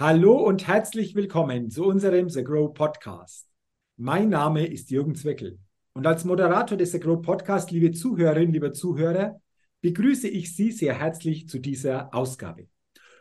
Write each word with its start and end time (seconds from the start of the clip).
Hallo 0.00 0.36
und 0.36 0.68
herzlich 0.68 1.16
willkommen 1.16 1.72
zu 1.72 1.84
unserem 1.84 2.30
The 2.30 2.44
Grow 2.44 2.72
Podcast. 2.72 3.48
Mein 3.96 4.28
Name 4.28 4.64
ist 4.64 4.92
Jürgen 4.92 5.16
Zweckel 5.16 5.58
und 5.92 6.06
als 6.06 6.24
Moderator 6.24 6.78
des 6.78 6.92
The 6.92 7.00
Grow 7.00 7.20
Podcast, 7.20 7.72
liebe 7.72 7.90
Zuhörerinnen, 7.90 8.52
liebe 8.52 8.70
Zuhörer, 8.70 9.40
begrüße 9.80 10.28
ich 10.28 10.54
Sie 10.54 10.70
sehr 10.70 11.00
herzlich 11.00 11.48
zu 11.48 11.58
dieser 11.58 12.14
Ausgabe. 12.14 12.68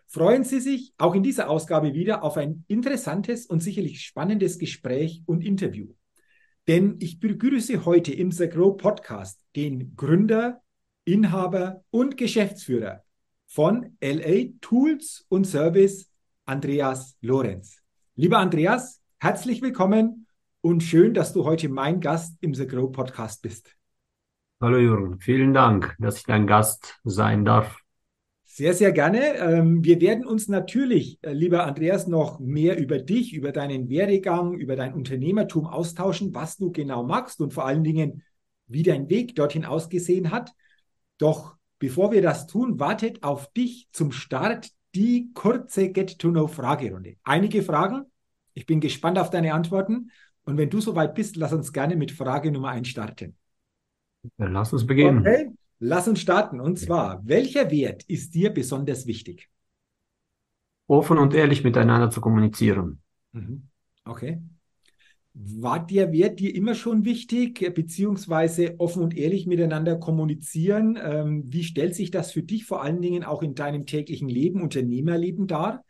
Freuen 0.05 0.43
Sie 0.43 0.59
sich 0.59 0.93
auch 0.99 1.15
in 1.15 1.23
dieser 1.23 1.50
Ausgabe 1.50 1.95
wieder 1.95 2.21
auf 2.21 2.38
ein 2.38 2.63
interessantes 2.68 3.48
und 3.48 3.64
sicherlich 3.64 4.04
spannendes 4.04 4.59
Gespräch 4.59 5.23
und 5.25 5.44
Interview. 5.44 5.88
Denn 6.68 6.98
ich 7.00 7.20
begrüße 7.20 7.86
heute 7.86 8.14
im 8.14 8.30
The 8.30 8.50
Grow 8.50 8.78
Podcast 8.78 9.44
den 9.55 9.96
Gründer, 9.96 10.62
Inhaber 11.05 11.84
und 11.89 12.18
Geschäftsführer 12.18 13.04
von 13.48 13.98
LA 14.00 14.52
Tools 14.62 15.25
und 15.28 15.48
Service 15.48 16.12
Andreas 16.48 17.17
Lorenz. 17.20 17.84
Lieber 18.16 18.38
Andreas, 18.38 19.02
herzlich 19.20 19.62
willkommen 19.62 20.27
und 20.62 20.81
schön, 20.81 21.13
dass 21.13 21.34
du 21.34 21.44
heute 21.44 21.67
mein 21.67 21.99
Gast 21.99 22.38
im 22.40 22.54
The 22.54 22.66
Grow 22.66 22.90
Podcast 22.90 23.41
bist. 23.41 23.76
Hallo 24.62 24.77
Jürgen, 24.77 25.20
vielen 25.20 25.54
Dank, 25.54 25.98
dass 25.99 26.20
ich 26.20 26.23
dein 26.23 26.48
Gast 26.48 27.02
sein 27.04 27.44
darf. 27.44 27.81
Sehr, 28.45 28.73
sehr 28.73 28.94
gerne. 28.94 29.35
Ähm, 29.35 29.84
wir 29.84 29.99
werden 29.99 30.26
uns 30.26 30.48
natürlich, 30.48 31.20
äh, 31.21 31.34
lieber 31.34 31.66
Andreas, 31.66 32.07
noch 32.07 32.40
mehr 32.40 32.79
über 32.79 32.98
dich, 32.98 33.34
über 33.34 33.52
deinen 33.52 33.90
Werdegang, 33.90 34.54
über 34.54 34.77
dein 34.77 34.93
Unternehmertum 34.93 35.68
austauschen, 35.68 36.34
was 36.34 36.55
du 36.55 36.71
genau 36.71 37.04
magst 37.04 37.41
und 37.41 37.54
vor 37.54 37.66
allen 37.66 37.84
Dingen, 37.84 38.23
wie 38.68 38.84
dein 38.84 39.09
Weg 39.09 39.35
dorthin 39.35 39.66
ausgesehen 39.66 40.32
hat. 40.32 40.54
Doch 41.18 41.57
bevor 41.77 42.13
wir 42.13 42.21
das 42.21 42.48
tun, 42.48 42.79
wartet 42.79 43.21
auf 43.21 43.52
dich 43.52 43.90
zum 43.91 44.13
Start 44.13 44.70
die 44.96 45.32
kurze 45.34 45.90
Get-to-Know-Fragerunde. 45.91 47.18
Einige 47.23 47.62
Fragen. 47.62 48.05
Ich 48.54 48.66
bin 48.66 48.80
gespannt 48.80 49.20
auf 49.20 49.29
deine 49.29 49.54
Antworten. 49.54 50.12
Und 50.44 50.57
wenn 50.57 50.70
du 50.70 50.79
soweit 50.79 51.13
bist, 51.13 51.35
lass 51.35 51.54
uns 51.54 51.74
gerne 51.74 51.96
mit 51.96 52.12
Frage 52.12 52.52
Nummer 52.52 52.70
1 52.70 52.88
starten. 52.88 53.35
Dann 54.38 54.54
lass 54.54 54.74
uns 54.74 54.85
beginnen. 54.85 55.20
Okay, 55.20 55.52
lass 55.79 56.07
uns 56.07 56.20
starten. 56.20 56.60
Und 56.60 56.79
zwar, 56.79 57.26
welcher 57.26 57.70
Wert 57.70 58.04
ist 58.04 58.34
dir 58.34 58.49
besonders 58.49 59.05
wichtig? 59.05 59.49
Offen 60.88 61.18
und 61.18 61.34
ehrlich 61.34 61.63
miteinander 61.63 62.10
zu 62.10 62.22
kommunizieren. 62.22 63.01
Mhm. 63.34 63.68
Okay. 64.06 64.41
War 65.40 65.85
der 65.85 66.12
Wert 66.12 66.40
dir 66.40 66.56
immer 66.56 66.74
schon 66.74 67.06
wichtig, 67.06 67.72
beziehungsweise 67.75 68.80
offen 68.80 69.03
und 69.03 69.16
ehrlich 69.16 69.46
miteinander 69.46 69.96
kommunizieren? 69.96 70.97
Ähm, 71.00 71.44
wie 71.46 71.63
stellt 71.63 71.94
sich 71.94 72.09
das 72.09 72.31
für 72.31 72.41
dich 72.41 72.66
vor 72.66 72.81
allen 72.81 73.02
Dingen 73.02 73.24
auch 73.24 73.44
in 73.44 73.53
deinem 73.53 73.85
täglichen 73.85 74.29
Leben, 74.29 74.63
Unternehmerleben 74.63 75.46
dar? 75.46 75.84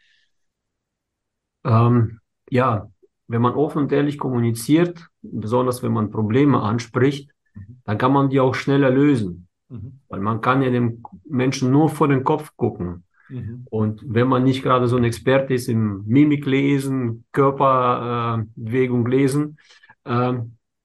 Ähm, 1.64 2.20
ja, 2.50 2.92
wenn 3.28 3.42
man 3.42 3.54
offen 3.54 3.84
und 3.84 3.92
ehrlich 3.94 4.17
kommuniziert, 4.17 5.08
besonders 5.22 5.82
wenn 5.82 5.94
man 5.94 6.11
Probleme 6.11 6.61
anspricht, 6.61 7.32
mhm. 7.54 7.80
dann 7.86 7.98
kann 7.98 8.11
man 8.11 8.30
die 8.30 8.42
auch 8.42 8.54
schneller 8.54 8.89
lösen. 8.89 9.48
Mhm. 9.70 10.02
Weil 10.09 10.20
man 10.20 10.42
kann 10.42 10.61
ja 10.61 10.70
dem 10.70 11.04
Menschen 11.26 11.72
nur 11.72 11.88
vor 11.88 12.09
den 12.09 12.26
Kopf 12.26 12.52
gucken. 12.58 13.06
Mhm. 13.30 13.66
Und 13.70 14.03
wenn 14.06 14.28
man 14.28 14.44
nicht 14.44 14.64
gerade 14.64 14.88
so 14.88 14.97
ein 14.97 15.03
Experte 15.03 15.53
ist 15.53 15.67
im 15.67 16.03
Mimik 16.06 16.45
lesen, 16.45 17.25
Körperbewegung 17.31 19.06
äh, 19.08 19.09
lesen, 19.09 19.58
äh, 20.06 20.33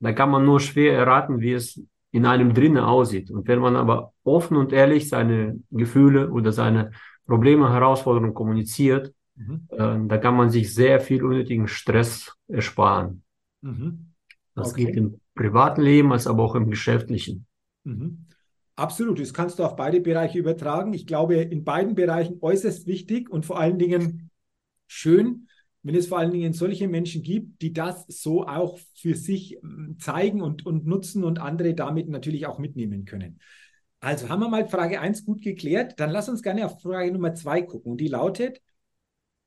da 0.00 0.12
kann 0.12 0.30
man 0.30 0.44
nur 0.44 0.60
schwer 0.60 0.96
erraten, 0.96 1.40
wie 1.40 1.52
es 1.52 1.80
in 2.10 2.26
einem 2.26 2.52
drinnen 2.52 2.84
aussieht. 2.84 3.30
Und 3.30 3.48
wenn 3.48 3.60
man 3.60 3.76
aber 3.76 4.12
offen 4.24 4.56
und 4.56 4.72
ehrlich 4.72 5.08
seine 5.08 5.60
Gefühle 5.70 6.30
oder 6.30 6.52
seine 6.52 6.90
Probleme, 7.26 7.72
Herausforderungen 7.72 8.34
kommuniziert, 8.34 9.14
mhm. 9.36 9.68
äh, 9.70 9.98
da 10.08 10.18
kann 10.18 10.36
man 10.36 10.50
sich 10.50 10.74
sehr 10.74 11.00
viel 11.00 11.24
unnötigen 11.24 11.68
Stress 11.68 12.36
ersparen. 12.48 13.22
Mhm. 13.62 14.12
Das 14.54 14.72
okay. 14.72 14.86
geht 14.86 14.96
im 14.96 15.20
privaten 15.34 15.80
Leben, 15.80 16.12
als 16.12 16.26
aber 16.26 16.42
auch 16.42 16.54
im 16.54 16.68
geschäftlichen. 16.68 17.46
Mhm. 17.84 18.26
Absolut, 18.76 19.20
das 19.20 19.34
kannst 19.34 19.58
du 19.58 19.64
auf 19.64 19.76
beide 19.76 20.00
Bereiche 20.00 20.38
übertragen. 20.38 20.94
Ich 20.94 21.06
glaube, 21.06 21.36
in 21.36 21.64
beiden 21.64 21.94
Bereichen 21.94 22.38
äußerst 22.40 22.86
wichtig 22.86 23.28
und 23.28 23.44
vor 23.44 23.58
allen 23.58 23.78
Dingen 23.78 24.30
schön, 24.86 25.48
wenn 25.82 25.94
es 25.94 26.06
vor 26.06 26.18
allen 26.18 26.30
Dingen 26.30 26.52
solche 26.52 26.88
Menschen 26.88 27.22
gibt, 27.22 27.60
die 27.60 27.72
das 27.72 28.06
so 28.08 28.46
auch 28.46 28.78
für 28.94 29.14
sich 29.14 29.58
hm, 29.60 29.98
zeigen 29.98 30.40
und, 30.40 30.64
und 30.64 30.86
nutzen 30.86 31.24
und 31.24 31.38
andere 31.38 31.74
damit 31.74 32.08
natürlich 32.08 32.46
auch 32.46 32.58
mitnehmen 32.58 33.04
können. 33.04 33.40
Also 34.00 34.28
haben 34.28 34.40
wir 34.40 34.48
mal 34.48 34.66
Frage 34.66 35.00
1 35.00 35.24
gut 35.24 35.42
geklärt. 35.42 36.00
Dann 36.00 36.10
lass 36.10 36.28
uns 36.28 36.42
gerne 36.42 36.66
auf 36.66 36.80
Frage 36.80 37.12
Nummer 37.12 37.34
2 37.34 37.62
gucken. 37.62 37.92
Und 37.92 38.00
die 38.00 38.08
lautet, 38.08 38.60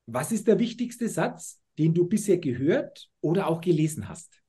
was 0.06 0.32
ist 0.32 0.46
der 0.46 0.58
wichtigste 0.58 1.08
Satz, 1.08 1.60
den 1.78 1.94
du 1.94 2.06
bisher 2.06 2.38
gehört 2.38 3.10
oder 3.20 3.48
auch 3.48 3.60
gelesen 3.60 4.08
hast? 4.08 4.40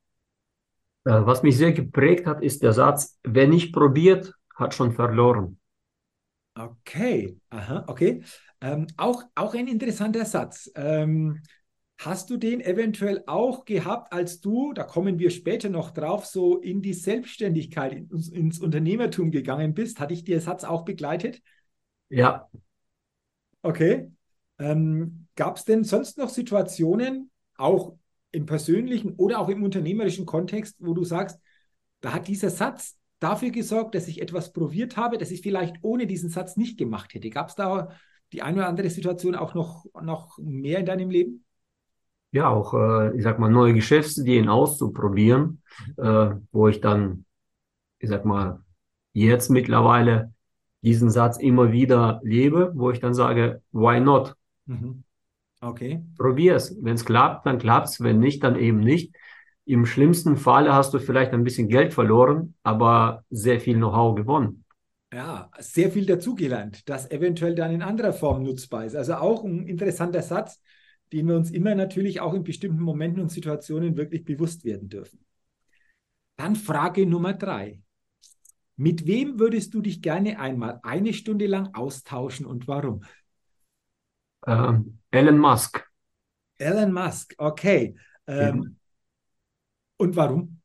Äh, 1.03 1.25
was 1.25 1.43
mich 1.43 1.57
sehr 1.57 1.73
geprägt 1.73 2.25
hat, 2.25 2.43
ist 2.43 2.63
der 2.63 2.73
Satz, 2.73 3.17
wer 3.23 3.47
nicht 3.47 3.73
probiert, 3.73 4.33
hat 4.57 4.73
schon 4.73 4.93
verloren. 4.93 5.59
Okay, 6.55 7.37
aha, 7.49 7.85
okay. 7.87 8.23
Ähm, 8.61 8.87
auch, 8.97 9.23
auch 9.35 9.53
ein 9.53 9.67
interessanter 9.67 10.25
Satz. 10.25 10.71
Ähm, 10.75 11.43
hast 11.99 12.31
du 12.31 12.37
den 12.37 12.61
eventuell 12.61 13.23
auch 13.27 13.63
gehabt, 13.65 14.11
als 14.11 14.41
du, 14.41 14.73
da 14.73 14.83
kommen 14.83 15.19
wir 15.19 15.29
später 15.29 15.69
noch 15.69 15.91
drauf, 15.91 16.25
so 16.25 16.57
in 16.57 16.81
die 16.81 16.93
Selbstständigkeit, 16.93 17.93
in, 17.93 18.09
ins 18.09 18.59
Unternehmertum 18.59 19.29
gegangen 19.29 19.75
bist? 19.75 19.99
Hat 19.99 20.09
dich 20.09 20.23
der 20.23 20.41
Satz 20.41 20.63
auch 20.63 20.83
begleitet? 20.83 21.41
Ja. 22.09 22.49
Okay. 23.61 24.11
Ähm, 24.57 25.27
Gab 25.35 25.57
es 25.57 25.65
denn 25.65 25.83
sonst 25.83 26.17
noch 26.17 26.29
Situationen, 26.29 27.29
auch 27.55 27.95
im 28.31 28.47
persönlichen 28.47 29.13
oder 29.13 29.39
auch 29.39 29.49
im 29.49 29.61
unternehmerischen 29.61 30.25
Kontext, 30.25 30.75
wo 30.79 30.95
du 30.95 31.03
sagst, 31.03 31.39
da 32.01 32.13
hat 32.13 32.27
dieser 32.27 32.49
Satz 32.49 32.96
dafür 33.19 33.49
gesorgt, 33.49 33.95
dass 33.95 34.07
ich 34.07 34.21
etwas 34.21 34.53
probiert 34.53 34.97
habe, 34.97 35.17
das 35.17 35.31
ich 35.31 35.41
vielleicht 35.41 35.77
ohne 35.81 36.07
diesen 36.07 36.29
Satz 36.29 36.57
nicht 36.57 36.77
gemacht 36.77 37.13
hätte. 37.13 37.29
Gab 37.29 37.49
es 37.49 37.55
da 37.55 37.89
die 38.33 38.41
eine 38.41 38.57
oder 38.57 38.67
andere 38.67 38.89
Situation 38.89 39.35
auch 39.35 39.53
noch, 39.53 39.85
noch 40.01 40.37
mehr 40.39 40.79
in 40.79 40.85
deinem 40.85 41.09
Leben? 41.09 41.45
Ja, 42.31 42.49
auch, 42.49 42.73
äh, 42.73 43.15
ich 43.15 43.23
sag 43.23 43.39
mal, 43.39 43.49
neue 43.49 43.73
Geschäftsideen 43.73 44.49
auszuprobieren, 44.49 45.61
mhm. 45.97 46.03
äh, 46.03 46.35
wo 46.51 46.67
ich 46.67 46.81
dann, 46.81 47.25
ich 47.99 48.09
sag 48.09 48.25
mal, 48.25 48.59
jetzt 49.13 49.49
mittlerweile 49.49 50.33
diesen 50.81 51.09
Satz 51.09 51.37
immer 51.37 51.71
wieder 51.71 52.19
lebe, 52.23 52.71
wo 52.75 52.91
ich 52.91 52.99
dann 52.99 53.13
sage, 53.13 53.61
why 53.71 53.99
not? 53.99 54.35
Mhm. 54.65 55.03
Okay. 55.59 56.03
Probier's. 56.17 56.75
Wenn 56.81 56.95
es 56.95 57.05
klappt, 57.05 57.45
dann 57.45 57.57
klappt's. 57.57 58.01
Wenn 58.01 58.19
nicht, 58.19 58.43
dann 58.43 58.55
eben 58.55 58.79
nicht. 58.79 59.15
Im 59.67 59.85
schlimmsten 59.85 60.37
Falle 60.37 60.73
hast 60.73 60.93
du 60.93 60.99
vielleicht 60.99 61.33
ein 61.33 61.43
bisschen 61.43 61.67
Geld 61.67 61.93
verloren, 61.93 62.55
aber 62.63 63.25
sehr 63.29 63.59
viel 63.59 63.75
Know-how 63.75 64.15
gewonnen. 64.15 64.63
Ja, 65.11 65.51
sehr 65.59 65.91
viel 65.91 66.05
dazugelernt, 66.05 66.87
das 66.87 67.11
eventuell 67.11 67.53
dann 67.53 67.71
in 67.71 67.81
anderer 67.81 68.13
Form 68.13 68.43
nutzbar 68.43 68.85
ist. 68.85 68.95
Also 68.95 69.15
auch 69.15 69.43
ein 69.43 69.67
interessanter 69.67 70.21
Satz, 70.21 70.61
den 71.11 71.27
wir 71.27 71.35
uns 71.35 71.51
immer 71.51 71.75
natürlich 71.75 72.21
auch 72.21 72.33
in 72.33 72.43
bestimmten 72.43 72.81
Momenten 72.81 73.21
und 73.21 73.29
Situationen 73.29 73.97
wirklich 73.97 74.23
bewusst 74.23 74.63
werden 74.63 74.87
dürfen. 74.87 75.25
Dann 76.37 76.55
Frage 76.55 77.05
Nummer 77.05 77.33
drei. 77.33 77.81
Mit 78.77 79.05
wem 79.05 79.37
würdest 79.37 79.73
du 79.73 79.81
dich 79.81 80.01
gerne 80.01 80.39
einmal 80.39 80.79
eine 80.83 81.11
Stunde 81.11 81.47
lang 81.47 81.73
austauschen 81.73 82.45
und 82.45 82.69
warum? 82.69 83.03
Ähm, 84.45 84.99
Elon 85.11 85.39
Musk. 85.39 85.85
Elon 86.57 86.93
Musk, 86.93 87.33
okay. 87.37 87.95
Ähm, 88.27 88.76
und 89.97 90.15
warum? 90.15 90.59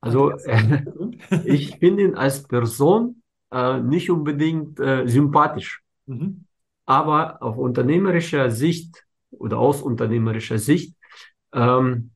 Also, 0.00 0.30
äh, 0.30 0.84
ich 1.44 1.76
finde 1.78 2.04
ihn 2.04 2.14
als 2.14 2.42
Person 2.42 3.22
äh, 3.50 3.80
nicht 3.80 4.10
unbedingt 4.10 4.78
äh, 4.80 5.06
sympathisch. 5.06 5.82
Mhm. 6.06 6.44
Aber 6.84 7.42
auf 7.42 7.56
unternehmerischer 7.56 8.50
Sicht 8.50 9.04
oder 9.30 9.58
aus 9.58 9.82
unternehmerischer 9.82 10.58
Sicht, 10.58 10.94
ähm, 11.52 12.12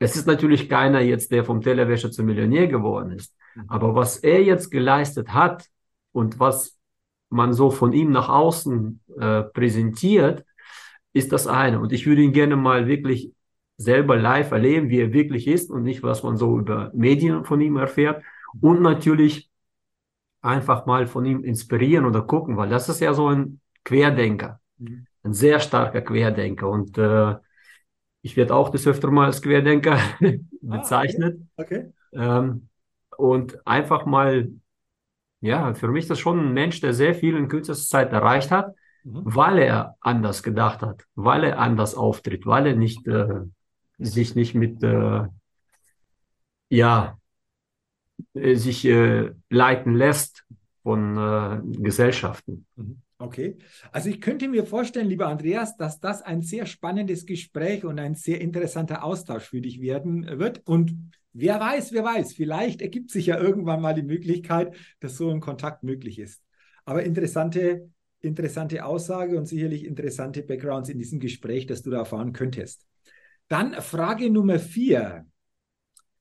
es 0.00 0.16
ist 0.16 0.26
natürlich 0.26 0.68
keiner 0.68 1.00
jetzt, 1.00 1.30
der 1.30 1.44
vom 1.44 1.60
Tellerwäscher 1.60 2.10
zum 2.10 2.26
Millionär 2.26 2.66
geworden 2.66 3.12
ist. 3.12 3.36
Mhm. 3.54 3.64
Aber 3.68 3.94
was 3.94 4.18
er 4.18 4.42
jetzt 4.42 4.70
geleistet 4.70 5.28
hat 5.32 5.66
und 6.12 6.40
was 6.40 6.78
man 7.30 7.52
so 7.52 7.70
von 7.70 7.92
ihm 7.92 8.10
nach 8.10 8.28
außen 8.28 9.00
äh, 9.18 9.42
präsentiert, 9.42 10.44
ist 11.12 11.32
das 11.32 11.46
eine. 11.46 11.80
Und 11.80 11.92
ich 11.92 12.06
würde 12.06 12.22
ihn 12.22 12.32
gerne 12.32 12.56
mal 12.56 12.86
wirklich 12.86 13.32
selber 13.76 14.16
live 14.16 14.52
erleben, 14.52 14.88
wie 14.88 15.00
er 15.00 15.12
wirklich 15.12 15.46
ist 15.46 15.70
und 15.70 15.82
nicht, 15.82 16.02
was 16.02 16.22
man 16.22 16.36
so 16.36 16.58
über 16.58 16.90
Medien 16.94 17.44
von 17.44 17.60
ihm 17.60 17.76
erfährt. 17.76 18.22
Und 18.60 18.82
natürlich 18.82 19.50
einfach 20.42 20.86
mal 20.86 21.06
von 21.06 21.24
ihm 21.24 21.42
inspirieren 21.42 22.04
oder 22.04 22.22
gucken, 22.22 22.56
weil 22.56 22.68
das 22.68 22.88
ist 22.88 23.00
ja 23.00 23.14
so 23.14 23.28
ein 23.28 23.60
Querdenker, 23.84 24.60
mhm. 24.78 25.06
ein 25.22 25.32
sehr 25.32 25.58
starker 25.58 26.02
Querdenker. 26.02 26.68
Und 26.68 26.98
äh, 26.98 27.36
ich 28.22 28.36
werde 28.36 28.54
auch 28.54 28.70
des 28.70 28.86
Öfteren 28.86 29.14
mal 29.14 29.26
als 29.26 29.42
Querdenker 29.42 29.98
bezeichnet. 30.60 31.38
Ah, 31.56 31.62
okay. 31.62 31.78
okay. 31.78 31.92
Ähm, 32.12 32.68
und 33.16 33.66
einfach 33.66 34.06
mal, 34.06 34.50
ja, 35.40 35.74
für 35.74 35.88
mich 35.88 36.04
ist 36.04 36.10
das 36.10 36.20
schon 36.20 36.38
ein 36.40 36.52
Mensch, 36.52 36.80
der 36.80 36.94
sehr 36.94 37.14
viel 37.14 37.36
in 37.36 37.48
kürzester 37.48 37.86
Zeit 37.86 38.12
erreicht 38.12 38.50
hat, 38.50 38.74
mhm. 39.02 39.22
weil 39.24 39.58
er 39.58 39.96
anders 40.00 40.42
gedacht 40.42 40.82
hat, 40.82 41.04
weil 41.14 41.44
er 41.44 41.58
anders 41.58 41.94
auftritt, 41.94 42.46
weil 42.46 42.66
er 42.66 42.76
nicht 42.76 43.06
äh, 43.06 43.40
sich 44.04 44.34
nicht 44.34 44.54
mit 44.54 44.82
äh, 44.82 45.26
ja 46.68 47.18
äh, 48.34 48.54
sich 48.56 48.84
äh, 48.84 49.30
leiten 49.50 49.94
lässt 49.94 50.44
von 50.82 51.16
äh, 51.16 51.60
Gesellschaften. 51.80 52.66
Mhm. 52.76 53.00
Okay, 53.18 53.56
also 53.92 54.10
ich 54.10 54.20
könnte 54.20 54.48
mir 54.48 54.66
vorstellen, 54.66 55.08
lieber 55.08 55.28
Andreas, 55.28 55.76
dass 55.76 56.00
das 56.00 56.20
ein 56.20 56.42
sehr 56.42 56.66
spannendes 56.66 57.26
Gespräch 57.26 57.84
und 57.84 57.98
ein 57.98 58.14
sehr 58.14 58.40
interessanter 58.40 59.04
Austausch 59.04 59.44
für 59.44 59.60
dich 59.60 59.80
werden 59.80 60.26
wird. 60.38 60.60
Und 60.66 61.12
wer 61.32 61.60
weiß, 61.60 61.92
wer 61.92 62.04
weiß, 62.04 62.34
vielleicht 62.34 62.82
ergibt 62.82 63.10
sich 63.10 63.26
ja 63.26 63.38
irgendwann 63.38 63.80
mal 63.80 63.94
die 63.94 64.02
Möglichkeit, 64.02 64.74
dass 65.00 65.16
so 65.16 65.30
ein 65.30 65.40
Kontakt 65.40 65.84
möglich 65.84 66.18
ist. 66.18 66.42
Aber 66.84 67.04
interessante, 67.04 67.88
interessante 68.20 68.84
Aussage 68.84 69.38
und 69.38 69.46
sicherlich 69.46 69.84
interessante 69.84 70.42
Backgrounds 70.42 70.88
in 70.88 70.98
diesem 70.98 71.20
Gespräch, 71.20 71.66
das 71.66 71.82
du 71.82 71.90
da 71.90 71.98
erfahren 71.98 72.32
könntest. 72.32 72.84
Dann 73.48 73.74
Frage 73.74 74.30
Nummer 74.30 74.58
vier. 74.58 75.26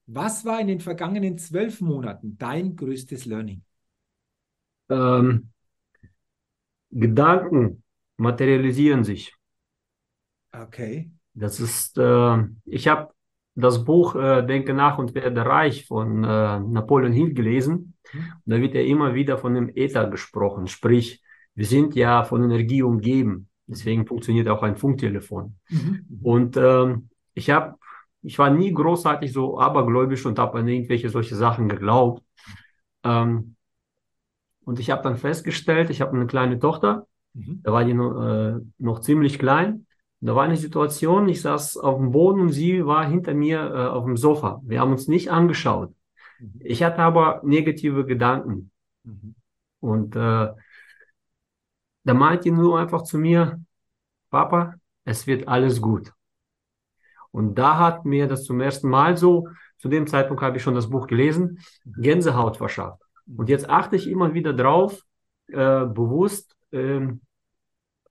Was 0.06 0.44
war 0.46 0.60
in 0.60 0.68
den 0.68 0.82
vergangenen 0.82 1.38
zwölf 1.38 1.80
Monaten 1.80 2.38
dein 2.38 2.76
größtes 2.76 3.26
Learning? 3.26 3.64
Ähm, 4.90 5.50
Gedanken 6.92 7.84
materialisieren 8.18 9.04
sich. 9.04 9.34
Okay. 10.52 11.12
Das 11.34 11.60
ist, 11.60 11.98
äh, 11.98 12.44
ich 12.66 12.88
habe 12.88 13.14
das 13.56 13.86
Buch 13.86 14.16
äh, 14.16 14.46
Denke 14.46 14.74
nach 14.74 14.98
und 14.98 15.16
werde 15.16 15.46
reich 15.46 15.86
von 15.86 16.24
äh, 16.24 16.60
Napoleon 16.60 17.14
Hill 17.14 17.34
gelesen. 17.34 17.96
Mhm. 18.14 18.34
Da 18.46 18.60
wird 18.60 18.76
ja 18.76 18.82
immer 18.82 19.14
wieder 19.14 19.38
von 19.38 19.56
dem 19.56 19.70
Äther 19.70 20.10
gesprochen. 20.10 20.68
Sprich, 20.68 21.24
wir 21.56 21.66
sind 21.66 21.96
ja 21.96 22.24
von 22.24 22.44
Energie 22.44 22.84
umgeben. 22.84 23.48
Deswegen 23.66 24.06
funktioniert 24.06 24.48
auch 24.50 24.64
ein 24.64 24.76
Funktelefon. 24.76 25.56
Mhm. 25.70 26.06
Und 26.22 26.58
ähm, 26.58 27.10
ich 27.34 27.50
habe, 27.50 27.76
ich 28.22 28.38
war 28.40 28.50
nie 28.50 28.74
großartig 28.74 29.32
so 29.32 29.60
abergläubisch 29.60 30.26
und 30.26 30.40
habe 30.40 30.60
an 30.60 30.68
irgendwelche 30.68 31.10
solche 31.10 31.36
Sachen 31.36 31.68
geglaubt. 31.70 32.24
Ähm, 33.04 33.56
und 34.66 34.80
ich 34.80 34.92
habe 34.92 35.04
dann 35.04 35.18
festgestellt, 35.18 35.90
ich 35.90 36.02
habe 36.02 36.16
eine 36.16 36.28
kleine 36.28 36.60
Tochter, 36.60 37.08
mhm. 37.34 37.62
da 37.64 37.74
war 37.74 37.84
die 37.84 37.94
noch, 37.94 38.22
äh, 38.22 38.60
noch 38.78 39.00
ziemlich 39.00 39.40
klein. 39.40 39.86
Da 40.22 40.36
war 40.36 40.44
eine 40.44 40.56
Situation, 40.56 41.28
ich 41.28 41.42
saß 41.42 41.76
auf 41.76 41.98
dem 41.98 42.12
Boden 42.12 42.40
und 42.40 42.52
sie 42.52 42.86
war 42.86 43.06
hinter 43.06 43.34
mir 43.34 43.60
äh, 43.60 43.88
auf 43.88 44.06
dem 44.06 44.16
Sofa. 44.16 44.62
Wir 44.64 44.80
haben 44.80 44.92
uns 44.92 45.10
nicht 45.10 45.30
angeschaut. 45.30 45.94
Mhm. 46.40 46.62
Ich 46.62 46.82
hatte 46.82 47.00
aber 47.00 47.42
negative 47.44 48.06
Gedanken. 48.06 48.72
Mhm. 49.04 49.36
Und 49.82 50.16
äh, 50.16 50.54
da 52.06 52.14
meinte 52.14 52.44
die 52.44 52.52
nur 52.52 52.80
einfach 52.80 53.04
zu 53.04 53.18
mir, 53.18 53.62
Papa, 54.30 54.76
es 55.04 55.28
wird 55.28 55.48
alles 55.48 55.82
gut. 55.82 56.14
Und 57.34 57.56
da 57.56 57.80
hat 57.80 58.06
mir 58.06 58.28
das 58.28 58.44
zum 58.44 58.62
ersten 58.62 58.88
Mal 58.88 59.18
so, 59.18 59.48
zu 59.80 59.90
dem 59.90 60.06
Zeitpunkt 60.08 60.44
habe 60.44 60.58
ich 60.58 60.64
schon 60.64 60.76
das 60.76 60.90
Buch 60.90 61.08
gelesen. 61.08 61.60
Gänsehaut 61.84 62.58
verschafft. 62.58 63.02
Und 63.36 63.50
jetzt 63.50 63.70
achte 63.70 63.96
ich 63.96 64.08
immer 64.08 64.34
wieder 64.36 64.54
drauf, 64.54 65.02
äh, 65.48 65.86
bewusst, 65.86 66.56
äh, 66.72 67.08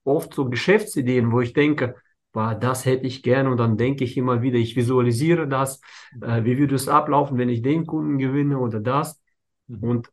oft 0.03 0.33
so 0.33 0.49
Geschäftsideen, 0.49 1.31
wo 1.31 1.39
ich 1.39 1.53
denke, 1.53 1.95
bah, 2.33 2.53
das 2.53 2.85
hätte 2.85 3.07
ich 3.07 3.23
gerne 3.23 3.49
und 3.49 3.57
dann 3.57 3.77
denke 3.77 4.03
ich 4.03 4.17
immer 4.17 4.41
wieder, 4.41 4.57
ich 4.57 4.75
visualisiere 4.75 5.47
das, 5.47 5.79
äh, 6.21 6.43
wie 6.43 6.57
würde 6.57 6.75
es 6.75 6.89
ablaufen, 6.89 7.37
wenn 7.37 7.49
ich 7.49 7.61
den 7.61 7.85
Kunden 7.85 8.17
gewinne 8.17 8.59
oder 8.59 8.81
das. 8.81 9.21
Mhm. 9.67 9.83
Und 9.83 10.11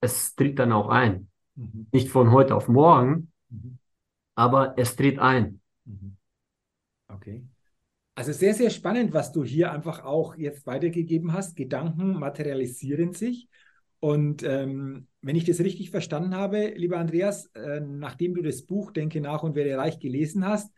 es 0.00 0.34
tritt 0.34 0.58
dann 0.58 0.72
auch 0.72 0.90
ein. 0.90 1.28
Mhm. 1.54 1.86
Nicht 1.92 2.08
von 2.08 2.30
heute 2.30 2.54
auf 2.54 2.68
morgen, 2.68 3.32
mhm. 3.48 3.78
aber 4.34 4.74
es 4.76 4.96
tritt 4.96 5.18
ein. 5.18 5.60
Mhm. 5.86 6.16
Okay. 7.08 7.49
Also 8.20 8.32
sehr, 8.32 8.52
sehr 8.52 8.68
spannend, 8.68 9.14
was 9.14 9.32
du 9.32 9.44
hier 9.44 9.72
einfach 9.72 10.04
auch 10.04 10.36
jetzt 10.36 10.66
weitergegeben 10.66 11.32
hast. 11.32 11.56
Gedanken 11.56 12.18
materialisieren 12.18 13.14
sich. 13.14 13.48
Und 13.98 14.42
ähm, 14.42 15.06
wenn 15.22 15.36
ich 15.36 15.46
das 15.46 15.60
richtig 15.60 15.88
verstanden 15.88 16.36
habe, 16.36 16.74
lieber 16.76 16.98
Andreas, 16.98 17.46
äh, 17.54 17.80
nachdem 17.80 18.34
du 18.34 18.42
das 18.42 18.66
Buch 18.66 18.90
Denke 18.90 19.22
nach 19.22 19.42
und 19.42 19.54
werde 19.54 19.78
reich 19.78 20.00
gelesen 20.00 20.46
hast, 20.46 20.70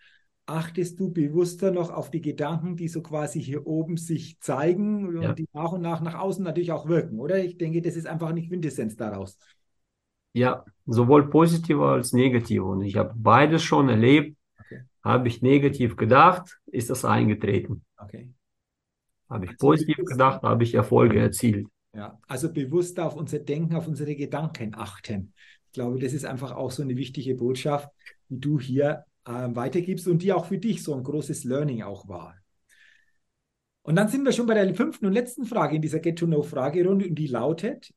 achtest 0.47 1.01
du 1.01 1.13
bewusster 1.13 1.73
noch 1.73 1.91
auf 1.91 2.13
die 2.13 2.21
Gedanken, 2.21 2.77
die 2.77 2.87
so 2.87 3.03
quasi 3.03 3.43
hier 3.43 3.67
oben 3.67 3.97
sich 3.97 4.39
zeigen 4.39 5.21
ja. 5.21 5.31
und 5.31 5.41
die 5.41 5.49
nach 5.53 5.73
und 5.73 5.83
nach 5.83 6.01
nach 6.01 6.21
außen 6.21 6.45
natürlich 6.45 6.71
auch 6.71 6.87
wirken, 6.87 7.19
oder? 7.19 7.43
Ich 7.43 7.59
denke, 7.59 7.83
das 7.83 7.97
ist 7.97 8.07
einfach 8.07 8.33
nicht 8.33 8.51
Quintessenz 8.51 8.95
daraus. 8.95 9.37
Ja, 10.33 10.65
sowohl 10.87 11.29
positiv 11.29 11.79
als 11.81 12.13
negativ. 12.13 12.63
Und 12.63 12.83
ich 12.83 12.95
habe 12.95 13.13
beides 13.17 13.65
schon 13.65 13.89
erlebt. 13.89 14.37
Habe 15.03 15.29
ich 15.29 15.43
negativ 15.43 15.97
gedacht, 15.97 16.61
ist 16.67 16.91
das 16.91 17.05
eingetreten. 17.05 17.85
Okay. 17.97 18.33
Habe 19.29 19.47
ich 19.47 19.53
also 19.53 19.67
positiv 19.67 19.97
gedacht, 20.05 20.43
habe 20.43 20.63
ich 20.63 20.75
Erfolge 20.75 21.19
erzielt. 21.19 21.67
Ja, 21.95 22.19
also 22.27 22.53
bewusst 22.53 22.99
auf 23.01 23.17
unser 23.17 23.39
Denken, 23.39 23.75
auf 23.75 23.89
unsere 23.89 24.15
Gedanken 24.15 24.75
achten. 24.75 25.35
Ich 25.67 25.73
glaube, 25.73 25.99
das 25.99 26.13
ist 26.13 26.25
einfach 26.25 26.53
auch 26.53 26.71
so 26.71 26.83
eine 26.83 26.97
wichtige 26.97 27.35
Botschaft, 27.35 27.89
die 28.29 28.41
du 28.41 28.61
hier 28.61 29.05
äh, 29.25 29.31
weitergibst 29.31 30.07
und 30.09 30.23
die 30.23 30.33
auch 30.33 30.47
für 30.47 30.59
dich 30.59 30.83
so 30.83 30.95
ein 30.95 31.03
großes 31.03 31.45
Learning 31.45 31.83
auch 31.83 32.09
war. 32.09 32.37
Und 33.83 33.97
dann 33.97 34.09
sind 34.09 34.25
wir 34.25 34.33
schon 34.33 34.47
bei 34.47 34.55
der 34.55 34.75
fünften 34.75 35.07
und 35.07 35.13
letzten 35.13 35.45
Frage 35.45 35.77
in 35.77 35.83
dieser 35.83 35.99
Get-to-Know-Fragerunde 35.99 37.07
und 37.09 37.15
die 37.17 37.27
lautet, 37.27 37.93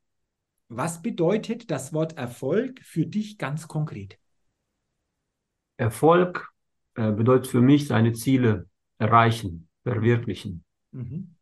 was 0.68 1.00
bedeutet 1.00 1.70
das 1.70 1.92
Wort 1.92 2.18
Erfolg 2.18 2.80
für 2.82 3.06
dich 3.06 3.38
ganz 3.38 3.68
konkret? 3.68 4.18
Erfolg 5.76 6.50
äh, 6.96 7.12
bedeutet 7.12 7.46
für 7.46 7.60
mich 7.60 7.86
seine 7.86 8.12
Ziele 8.12 8.68
erreichen, 8.98 9.68
verwirklichen. 9.84 10.64
Mhm 10.92 11.36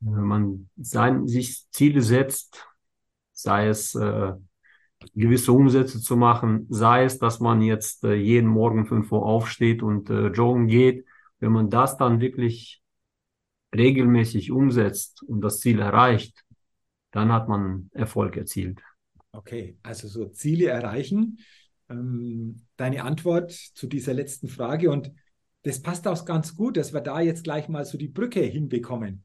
wenn 0.00 0.24
man 0.24 0.70
sein, 0.76 1.26
sich 1.26 1.70
Ziele 1.70 2.02
setzt, 2.02 2.66
sei 3.32 3.68
es 3.68 3.94
äh, 3.94 4.32
gewisse 5.14 5.52
Umsätze 5.52 6.00
zu 6.00 6.16
machen, 6.16 6.66
sei 6.70 7.04
es, 7.04 7.18
dass 7.18 7.40
man 7.40 7.60
jetzt 7.62 8.04
äh, 8.04 8.14
jeden 8.14 8.48
Morgen 8.48 8.86
5 8.86 9.10
Uhr 9.12 9.24
aufsteht 9.24 9.82
und 9.82 10.10
äh, 10.10 10.28
joggen 10.28 10.66
geht, 10.66 11.04
wenn 11.40 11.52
man 11.52 11.70
das 11.70 11.96
dann 11.96 12.20
wirklich 12.20 12.82
regelmäßig 13.74 14.52
umsetzt 14.52 15.22
und 15.22 15.40
das 15.40 15.60
Ziel 15.60 15.80
erreicht, 15.80 16.44
dann 17.10 17.32
hat 17.32 17.48
man 17.48 17.90
Erfolg 17.92 18.36
erzielt. 18.36 18.80
Okay, 19.32 19.76
also 19.82 20.06
so 20.06 20.26
Ziele 20.26 20.68
erreichen. 20.68 21.38
Ähm, 21.94 22.62
deine 22.76 23.04
Antwort 23.04 23.52
zu 23.52 23.86
dieser 23.86 24.14
letzten 24.14 24.48
Frage 24.48 24.90
und 24.90 25.12
das 25.62 25.80
passt 25.80 26.06
auch 26.06 26.24
ganz 26.24 26.54
gut, 26.56 26.76
dass 26.76 26.92
wir 26.92 27.00
da 27.00 27.20
jetzt 27.20 27.44
gleich 27.44 27.68
mal 27.68 27.84
so 27.84 27.96
die 27.96 28.08
Brücke 28.08 28.40
hinbekommen. 28.40 29.24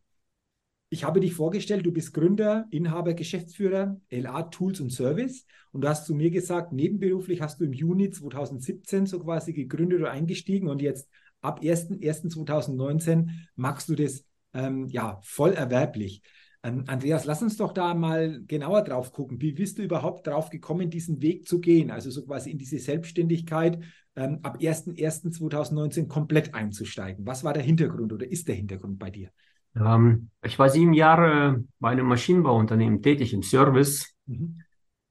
Ich 0.91 1.03
habe 1.03 1.19
dich 1.19 1.35
vorgestellt, 1.35 1.85
du 1.85 1.91
bist 1.91 2.13
Gründer, 2.13 2.65
Inhaber, 2.71 3.13
Geschäftsführer, 3.13 3.99
LA 4.09 4.43
Tools 4.43 4.79
und 4.79 4.91
Service. 4.91 5.45
Und 5.71 5.81
du 5.81 5.87
hast 5.87 6.05
zu 6.05 6.15
mir 6.15 6.31
gesagt, 6.31 6.73
nebenberuflich 6.73 7.41
hast 7.41 7.59
du 7.59 7.65
im 7.65 7.73
Juni 7.73 8.09
2017 8.09 9.05
so 9.05 9.19
quasi 9.19 9.53
gegründet 9.53 9.99
oder 9.99 10.11
eingestiegen 10.11 10.67
und 10.67 10.81
jetzt 10.81 11.07
ab 11.41 11.61
1.1.2019 11.61 13.29
machst 13.55 13.89
du 13.89 13.95
das 13.95 14.25
ähm, 14.53 14.87
ja 14.87 15.19
voll 15.23 15.53
erwerblich. 15.53 16.23
Andreas, 16.61 17.23
lass 17.23 17.41
uns 17.41 17.55
doch 17.55 17.71
da 17.71 17.93
mal 17.93 18.41
genauer 18.45 18.83
drauf 18.83 19.13
gucken. 19.13 19.41
Wie 19.41 19.53
bist 19.53 19.77
du 19.77 19.83
überhaupt 19.83 20.27
drauf 20.27 20.49
gekommen, 20.49 20.89
diesen 20.89 21.21
Weg 21.21 21.47
zu 21.47 21.61
gehen? 21.61 21.89
Also 21.89 22.11
so 22.11 22.25
quasi 22.25 22.51
in 22.51 22.57
diese 22.57 22.79
Selbstständigkeit 22.79 23.81
ähm, 24.15 24.39
ab 24.43 24.57
1.1.2019 24.59 26.07
komplett 26.07 26.53
einzusteigen. 26.53 27.25
Was 27.25 27.45
war 27.45 27.53
der 27.53 27.63
Hintergrund 27.63 28.11
oder 28.11 28.29
ist 28.29 28.49
der 28.49 28.55
Hintergrund 28.55 28.99
bei 28.99 29.09
dir? 29.09 29.29
Ähm, 29.75 30.29
ich 30.43 30.59
war 30.59 30.69
sieben 30.69 30.93
Jahre 30.93 31.63
bei 31.79 31.91
einem 31.91 32.07
Maschinenbauunternehmen 32.07 33.01
tätig 33.01 33.33
im 33.33 33.43
Service 33.43 34.13
mhm. 34.25 34.61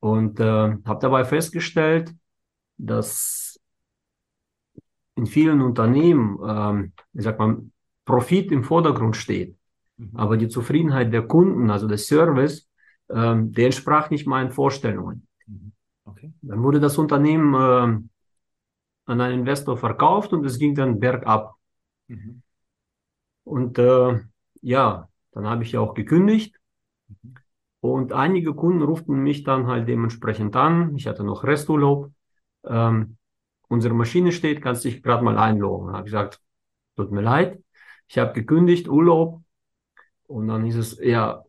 und 0.00 0.40
äh, 0.40 0.44
habe 0.44 0.98
dabei 1.00 1.24
festgestellt, 1.24 2.14
dass 2.76 3.58
in 5.14 5.26
vielen 5.26 5.62
Unternehmen, 5.62 6.38
ähm, 6.46 6.92
ich 7.14 7.24
sag 7.24 7.38
mal, 7.38 7.58
Profit 8.04 8.52
im 8.52 8.64
Vordergrund 8.64 9.16
steht, 9.16 9.57
mhm. 9.98 10.16
aber 10.16 10.36
die 10.36 10.48
Zufriedenheit 10.48 11.12
der 11.12 11.26
Kunden, 11.26 11.70
also 11.70 11.86
der 11.86 11.98
Service, 11.98 12.68
ähm, 13.10 13.52
der 13.52 13.66
entsprach 13.66 14.10
nicht 14.10 14.26
meinen 14.26 14.50
Vorstellungen. 14.50 15.26
Mhm. 15.46 15.72
Okay. 16.04 16.32
Dann 16.42 16.62
wurde 16.62 16.80
das 16.80 16.96
Unternehmen 16.98 17.54
äh, 17.54 18.08
an 19.06 19.20
einen 19.20 19.40
Investor 19.40 19.76
verkauft 19.76 20.32
und 20.32 20.44
es 20.44 20.58
ging 20.58 20.74
dann 20.74 20.98
bergab. 20.98 21.54
Mhm. 22.08 22.42
Und 23.44 23.78
äh, 23.78 24.20
ja, 24.60 25.08
dann 25.32 25.46
habe 25.46 25.62
ich 25.62 25.72
ja 25.72 25.80
auch 25.80 25.94
gekündigt. 25.94 26.58
Und 27.80 28.12
einige 28.12 28.54
Kunden 28.54 28.82
ruften 28.82 29.22
mich 29.22 29.44
dann 29.44 29.66
halt 29.66 29.88
dementsprechend 29.88 30.56
an. 30.56 30.96
Ich 30.96 31.06
hatte 31.06 31.24
noch 31.24 31.44
Resturlaub. 31.44 32.10
Ähm, 32.64 33.16
unsere 33.68 33.94
Maschine 33.94 34.32
steht, 34.32 34.62
kannst 34.62 34.84
dich 34.84 35.02
gerade 35.02 35.24
mal 35.24 35.38
einloggen. 35.38 35.92
Habe 35.92 36.04
gesagt, 36.04 36.40
tut 36.96 37.12
mir 37.12 37.20
leid. 37.20 37.62
Ich 38.08 38.18
habe 38.18 38.32
gekündigt, 38.32 38.88
Urlaub. 38.88 39.42
Und 40.28 40.48
dann 40.48 40.64
hieß 40.64 40.76
es, 40.76 40.98
ja, 41.02 41.42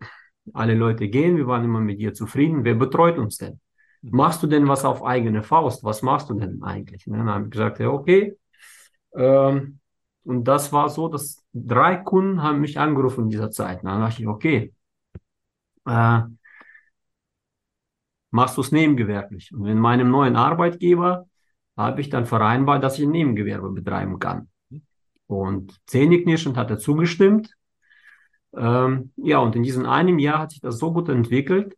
alle 0.53 0.73
Leute 0.73 1.09
gehen, 1.09 1.37
wir 1.37 1.47
waren 1.47 1.63
immer 1.63 1.81
mit 1.81 1.99
dir 1.99 2.13
zufrieden. 2.13 2.63
Wer 2.63 2.75
betreut 2.75 3.17
uns 3.17 3.37
denn? 3.37 3.59
Mhm. 4.01 4.17
Machst 4.17 4.41
du 4.41 4.47
denn 4.47 4.67
was 4.67 4.85
auf 4.85 5.03
eigene 5.03 5.43
Faust? 5.43 5.83
Was 5.83 6.01
machst 6.01 6.29
du 6.29 6.33
denn 6.33 6.63
eigentlich? 6.63 7.05
Und 7.07 7.17
dann 7.17 7.29
habe 7.29 7.45
ich 7.45 7.51
gesagt, 7.51 7.79
ja, 7.79 7.89
okay. 7.89 8.37
Ähm, 9.13 9.79
und 10.23 10.43
das 10.45 10.71
war 10.73 10.89
so, 10.89 11.07
dass 11.07 11.43
drei 11.53 11.97
Kunden 11.97 12.41
haben 12.41 12.61
mich 12.61 12.79
angerufen 12.79 13.25
in 13.25 13.29
dieser 13.29 13.51
Zeit. 13.51 13.83
Und 13.83 13.89
dann 13.89 14.01
dachte 14.01 14.21
ich, 14.21 14.27
okay, 14.27 14.73
äh, 15.85 16.21
machst 18.31 18.57
du 18.57 18.61
es 18.61 18.71
nebengewerblich? 18.71 19.53
Und 19.53 19.65
in 19.65 19.79
meinem 19.79 20.09
neuen 20.09 20.35
Arbeitgeber 20.35 21.27
habe 21.75 22.01
ich 22.01 22.09
dann 22.09 22.25
vereinbart, 22.25 22.83
dass 22.83 22.97
ich 22.99 23.05
ein 23.05 23.11
Nebengewerbe 23.11 23.71
betreiben 23.71 24.19
kann. 24.19 24.49
Und 25.27 25.79
zähneknirschend 25.85 26.57
hat 26.57 26.69
er 26.69 26.79
zugestimmt. 26.79 27.55
Ähm, 28.55 29.11
ja, 29.17 29.39
und 29.39 29.55
in 29.55 29.63
diesem 29.63 29.85
einem 29.85 30.19
Jahr 30.19 30.39
hat 30.39 30.51
sich 30.51 30.61
das 30.61 30.79
so 30.79 30.91
gut 30.93 31.09
entwickelt, 31.09 31.75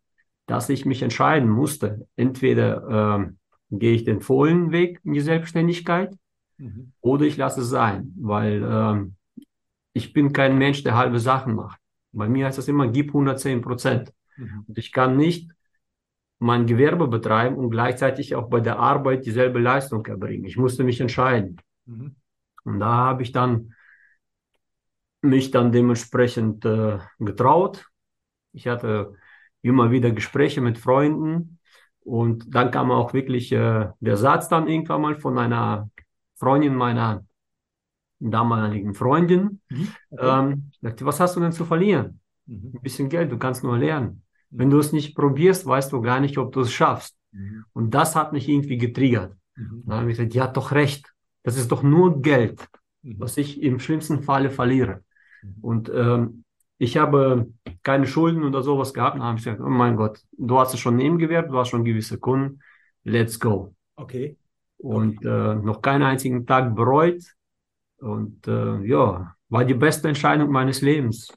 dass 0.47 0.69
ich 0.69 0.85
mich 0.85 1.01
entscheiden 1.01 1.49
musste. 1.49 2.07
Entweder 2.15 3.17
ähm, 3.19 3.37
gehe 3.69 3.93
ich 3.93 4.03
den 4.03 4.21
vollen 4.21 4.71
Weg 4.71 4.99
in 5.03 5.13
die 5.13 5.21
Selbstständigkeit 5.21 6.15
mhm. 6.57 6.93
oder 7.01 7.25
ich 7.25 7.37
lasse 7.37 7.61
es 7.61 7.69
sein, 7.69 8.13
weil 8.17 8.63
ähm, 8.63 9.15
ich 9.93 10.13
bin 10.13 10.33
kein 10.33 10.57
Mensch, 10.57 10.83
der 10.83 10.95
halbe 10.95 11.19
Sachen 11.19 11.55
macht. 11.55 11.79
Bei 12.13 12.27
mir 12.27 12.45
heißt 12.45 12.57
das 12.57 12.67
immer, 12.67 12.87
gib 12.87 13.09
110 13.09 13.61
Prozent. 13.61 14.13
Mhm. 14.37 14.65
Und 14.67 14.77
ich 14.77 14.91
kann 14.91 15.17
nicht 15.17 15.51
mein 16.39 16.65
Gewerbe 16.65 17.07
betreiben 17.07 17.55
und 17.55 17.69
gleichzeitig 17.69 18.35
auch 18.35 18.49
bei 18.49 18.59
der 18.59 18.79
Arbeit 18.79 19.25
dieselbe 19.25 19.59
Leistung 19.59 20.05
erbringen. 20.05 20.45
Ich 20.45 20.57
musste 20.57 20.83
mich 20.83 20.99
entscheiden. 20.99 21.57
Mhm. 21.85 22.15
Und 22.63 22.79
da 22.79 22.87
habe 22.87 23.23
ich 23.23 23.31
dann 23.31 23.73
mich 25.21 25.51
dann 25.51 25.71
dementsprechend 25.71 26.65
äh, 26.65 26.99
getraut. 27.19 27.85
Ich 28.53 28.67
hatte 28.67 29.13
immer 29.61 29.91
wieder 29.91 30.11
Gespräche 30.11 30.61
mit 30.61 30.77
Freunden 30.77 31.59
und 32.03 32.45
dann 32.53 32.71
kam 32.71 32.91
auch 32.91 33.13
wirklich 33.13 33.51
äh, 33.51 33.89
der 33.99 34.17
Satz 34.17 34.49
dann 34.49 34.67
irgendwann 34.67 35.01
mal 35.01 35.15
von 35.15 35.37
einer 35.37 35.89
Freundin 36.35 36.75
meiner 36.75 37.23
damaligen 38.19 38.93
Freundin. 38.93 39.61
Mhm. 39.69 39.87
Ähm, 40.17 40.71
sagte, 40.81 41.05
was 41.05 41.19
hast 41.19 41.35
du 41.35 41.39
denn 41.39 41.51
zu 41.51 41.65
verlieren? 41.65 42.19
Mhm. 42.45 42.71
Ein 42.75 42.81
bisschen 42.81 43.09
Geld, 43.09 43.31
du 43.31 43.37
kannst 43.37 43.63
nur 43.63 43.77
lernen. 43.77 44.23
Mhm. 44.49 44.57
Wenn 44.57 44.69
du 44.69 44.79
es 44.79 44.91
nicht 44.91 45.15
probierst, 45.15 45.65
weißt 45.65 45.91
du 45.91 46.01
gar 46.01 46.19
nicht, 46.19 46.37
ob 46.37 46.51
du 46.51 46.61
es 46.61 46.71
schaffst. 46.71 47.15
Mhm. 47.31 47.65
Und 47.73 47.93
das 47.93 48.15
hat 48.15 48.33
mich 48.33 48.47
irgendwie 48.49 48.77
getriggert. 48.77 49.35
Mhm. 49.55 49.83
Da 49.85 49.99
habe 49.99 50.11
ich 50.11 50.17
gesagt, 50.17 50.33
die 50.33 50.41
hat 50.41 50.57
doch 50.57 50.71
recht. 50.71 51.13
Das 51.43 51.57
ist 51.57 51.71
doch 51.71 51.83
nur 51.83 52.21
Geld, 52.21 52.67
mhm. 53.01 53.15
was 53.19 53.37
ich 53.37 53.61
im 53.61 53.79
schlimmsten 53.79 54.21
Falle 54.21 54.49
verliere. 54.49 55.03
Mhm. 55.41 55.55
Und 55.61 55.91
ähm, 55.93 56.43
ich 56.77 56.97
habe 56.97 57.51
keine 57.83 58.07
Schulden 58.07 58.43
oder 58.43 58.63
sowas 58.63 58.93
gehabt. 58.93 59.15
Dann 59.15 59.23
habe 59.23 59.37
ich 59.37 59.43
gesagt, 59.43 59.61
oh 59.61 59.69
mein 59.69 59.95
Gott, 59.95 60.19
du 60.31 60.59
hast 60.59 60.73
es 60.73 60.79
schon 60.79 60.95
Nebengewerbe, 60.95 61.49
du 61.49 61.57
hast 61.57 61.69
schon 61.69 61.85
gewisse 61.85 62.17
Kunden, 62.17 62.59
let's 63.03 63.39
go. 63.39 63.75
Okay. 63.95 64.37
Und 64.77 65.19
okay. 65.19 65.51
Äh, 65.51 65.55
noch 65.55 65.81
keinen 65.81 66.03
einzigen 66.03 66.45
Tag 66.47 66.75
bereut. 66.75 67.23
Und 67.97 68.47
äh, 68.47 68.79
ja, 68.85 69.35
war 69.49 69.65
die 69.65 69.75
beste 69.75 70.07
Entscheidung 70.07 70.49
meines 70.51 70.81
Lebens, 70.81 71.31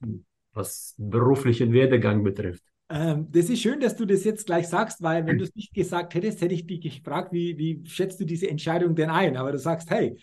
was 0.54 0.94
beruflichen 0.96 1.72
Werdegang 1.72 2.24
betrifft. 2.24 2.62
Ähm, 2.88 3.28
das 3.30 3.50
ist 3.50 3.60
schön, 3.60 3.80
dass 3.80 3.96
du 3.96 4.06
das 4.06 4.24
jetzt 4.24 4.46
gleich 4.46 4.68
sagst, 4.68 5.02
weil 5.02 5.26
wenn 5.26 5.36
du 5.38 5.44
es 5.44 5.54
nicht 5.54 5.74
gesagt 5.74 6.14
hättest, 6.14 6.40
hätte 6.40 6.54
ich 6.54 6.66
dich 6.66 6.80
gefragt, 6.80 7.32
wie, 7.32 7.58
wie 7.58 7.82
schätzt 7.86 8.18
du 8.20 8.24
diese 8.24 8.48
Entscheidung 8.48 8.94
denn 8.94 9.10
ein? 9.10 9.36
Aber 9.36 9.52
du 9.52 9.58
sagst, 9.58 9.90
hey, 9.90 10.16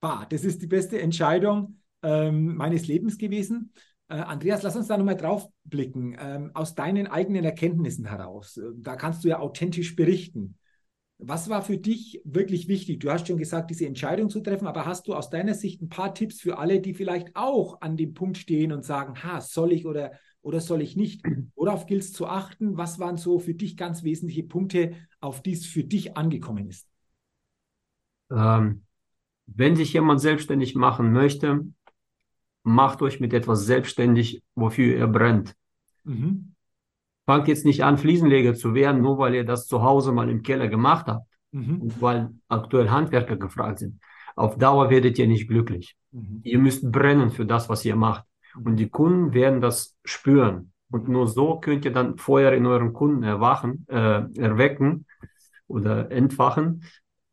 bah, 0.00 0.26
das 0.28 0.44
ist 0.44 0.60
die 0.60 0.66
beste 0.66 1.00
Entscheidung 1.00 1.80
ähm, 2.02 2.56
meines 2.56 2.86
Lebens 2.86 3.18
gewesen. 3.18 3.72
Äh, 4.08 4.16
Andreas, 4.16 4.62
lass 4.62 4.76
uns 4.76 4.88
da 4.88 4.96
nochmal 4.96 5.16
drauf 5.16 5.48
blicken. 5.64 6.16
Ähm, 6.18 6.50
aus 6.54 6.74
deinen 6.74 7.06
eigenen 7.06 7.44
Erkenntnissen 7.44 8.06
heraus. 8.06 8.56
Äh, 8.56 8.70
da 8.76 8.96
kannst 8.96 9.24
du 9.24 9.28
ja 9.28 9.38
authentisch 9.38 9.96
berichten. 9.96 10.56
Was 11.20 11.48
war 11.48 11.62
für 11.62 11.78
dich 11.78 12.22
wirklich 12.24 12.68
wichtig? 12.68 13.00
Du 13.00 13.10
hast 13.10 13.26
schon 13.26 13.38
gesagt, 13.38 13.70
diese 13.70 13.86
Entscheidung 13.86 14.30
zu 14.30 14.40
treffen, 14.40 14.68
aber 14.68 14.86
hast 14.86 15.08
du 15.08 15.14
aus 15.14 15.30
deiner 15.30 15.54
Sicht 15.54 15.82
ein 15.82 15.88
paar 15.88 16.14
Tipps 16.14 16.40
für 16.40 16.58
alle, 16.58 16.80
die 16.80 16.94
vielleicht 16.94 17.34
auch 17.34 17.80
an 17.80 17.96
dem 17.96 18.14
Punkt 18.14 18.38
stehen 18.38 18.70
und 18.70 18.84
sagen, 18.84 19.22
ha, 19.24 19.40
soll 19.40 19.72
ich 19.72 19.84
oder, 19.84 20.12
oder 20.42 20.60
soll 20.60 20.80
ich 20.80 20.94
nicht? 20.94 21.24
Worauf 21.56 21.86
gilt 21.86 22.02
es 22.02 22.12
zu 22.12 22.28
achten? 22.28 22.76
Was 22.76 23.00
waren 23.00 23.16
so 23.16 23.40
für 23.40 23.54
dich 23.54 23.76
ganz 23.76 24.04
wesentliche 24.04 24.44
Punkte, 24.44 24.92
auf 25.20 25.42
die 25.42 25.54
es 25.54 25.66
für 25.66 25.82
dich 25.82 26.16
angekommen 26.16 26.68
ist? 26.68 26.86
Ähm, 28.30 28.84
wenn 29.46 29.74
sich 29.74 29.92
jemand 29.94 30.20
selbstständig 30.20 30.76
machen 30.76 31.12
möchte, 31.12 31.66
macht 32.68 33.02
euch 33.02 33.18
mit 33.18 33.32
etwas 33.32 33.64
selbstständig, 33.64 34.42
wofür 34.54 34.96
ihr 34.96 35.06
brennt. 35.06 35.54
Mhm. 36.04 36.54
Fangt 37.26 37.48
jetzt 37.48 37.64
nicht 37.64 37.84
an, 37.84 37.98
Fliesenleger 37.98 38.54
zu 38.54 38.74
werden, 38.74 39.02
nur 39.02 39.18
weil 39.18 39.34
ihr 39.34 39.44
das 39.44 39.66
zu 39.66 39.82
Hause 39.82 40.12
mal 40.12 40.30
im 40.30 40.42
Keller 40.42 40.68
gemacht 40.68 41.06
habt 41.06 41.26
mhm. 41.52 41.82
und 41.82 42.02
weil 42.02 42.30
aktuell 42.48 42.90
Handwerker 42.90 43.36
gefragt 43.36 43.80
sind. 43.80 44.00
Auf 44.36 44.56
Dauer 44.56 44.90
werdet 44.90 45.18
ihr 45.18 45.26
nicht 45.26 45.48
glücklich. 45.48 45.96
Mhm. 46.12 46.40
Ihr 46.44 46.58
müsst 46.58 46.90
brennen 46.90 47.30
für 47.30 47.44
das, 47.44 47.68
was 47.68 47.84
ihr 47.84 47.96
macht. 47.96 48.24
Und 48.64 48.76
die 48.76 48.88
Kunden 48.88 49.34
werden 49.34 49.60
das 49.60 49.96
spüren. 50.04 50.72
Und 50.90 51.08
nur 51.08 51.26
so 51.26 51.58
könnt 51.60 51.84
ihr 51.84 51.92
dann 51.92 52.16
Feuer 52.16 52.52
in 52.52 52.66
euren 52.66 52.92
Kunden 52.92 53.22
erwachen, 53.22 53.84
äh, 53.88 54.22
erwecken 54.38 55.06
oder 55.66 56.10
entfachen. 56.10 56.84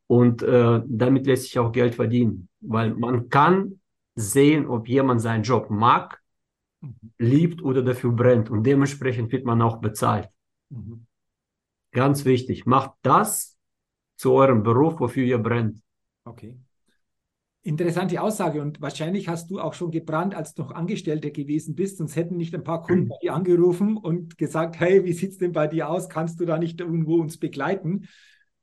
Und 0.08 0.44
äh, 0.44 0.82
damit 0.86 1.26
lässt 1.26 1.44
sich 1.44 1.60
auch 1.60 1.72
Geld 1.72 1.96
verdienen. 1.96 2.50
Weil 2.60 2.94
man 2.96 3.30
kann 3.30 3.80
sehen, 4.16 4.66
ob 4.68 4.88
jemand 4.88 5.22
seinen 5.22 5.44
Job 5.44 5.70
mag, 5.70 6.22
mhm. 6.82 6.96
liebt 7.18 7.62
oder 7.62 7.84
dafür 7.84 8.12
brennt. 8.12 8.50
Und 8.50 8.64
dementsprechend 8.64 9.32
wird 9.32 9.46
man 9.46 9.62
auch 9.62 9.78
bezahlt. 9.78 10.30
Mhm. 10.70 11.06
Ganz 11.92 12.26
wichtig, 12.26 12.66
macht 12.66 12.92
das 13.02 13.58
zu 14.18 14.34
eurem 14.34 14.64
Beruf, 14.64 15.00
wofür 15.00 15.24
ihr 15.24 15.38
brennt. 15.38 15.82
Okay. 16.26 16.58
Interessante 17.62 18.22
Aussage 18.22 18.62
und 18.62 18.80
wahrscheinlich 18.80 19.28
hast 19.28 19.50
du 19.50 19.60
auch 19.60 19.74
schon 19.74 19.90
gebrannt, 19.90 20.36
als 20.36 20.54
du 20.54 20.62
noch 20.62 20.72
Angestellter 20.72 21.32
gewesen 21.32 21.74
bist, 21.74 21.98
sonst 21.98 22.16
hätten 22.16 22.38
nicht 22.38 22.54
ein 22.54 22.64
paar 22.64 22.84
Kunden 22.84 23.08
bei 23.10 23.16
dir 23.24 23.34
angerufen 23.34 23.98
und 23.98 24.38
gesagt, 24.38 24.80
hey, 24.80 25.04
wie 25.04 25.14
sieht 25.14 25.32
es 25.32 25.38
denn 25.40 25.52
bei 25.52 25.68
dir 25.68 25.90
aus? 25.90 26.08
Kannst 26.08 26.40
du 26.40 26.46
da 26.46 26.60
nicht 26.60 26.80
irgendwo 26.80 27.16
uns 27.16 27.40
begleiten? 27.40 28.08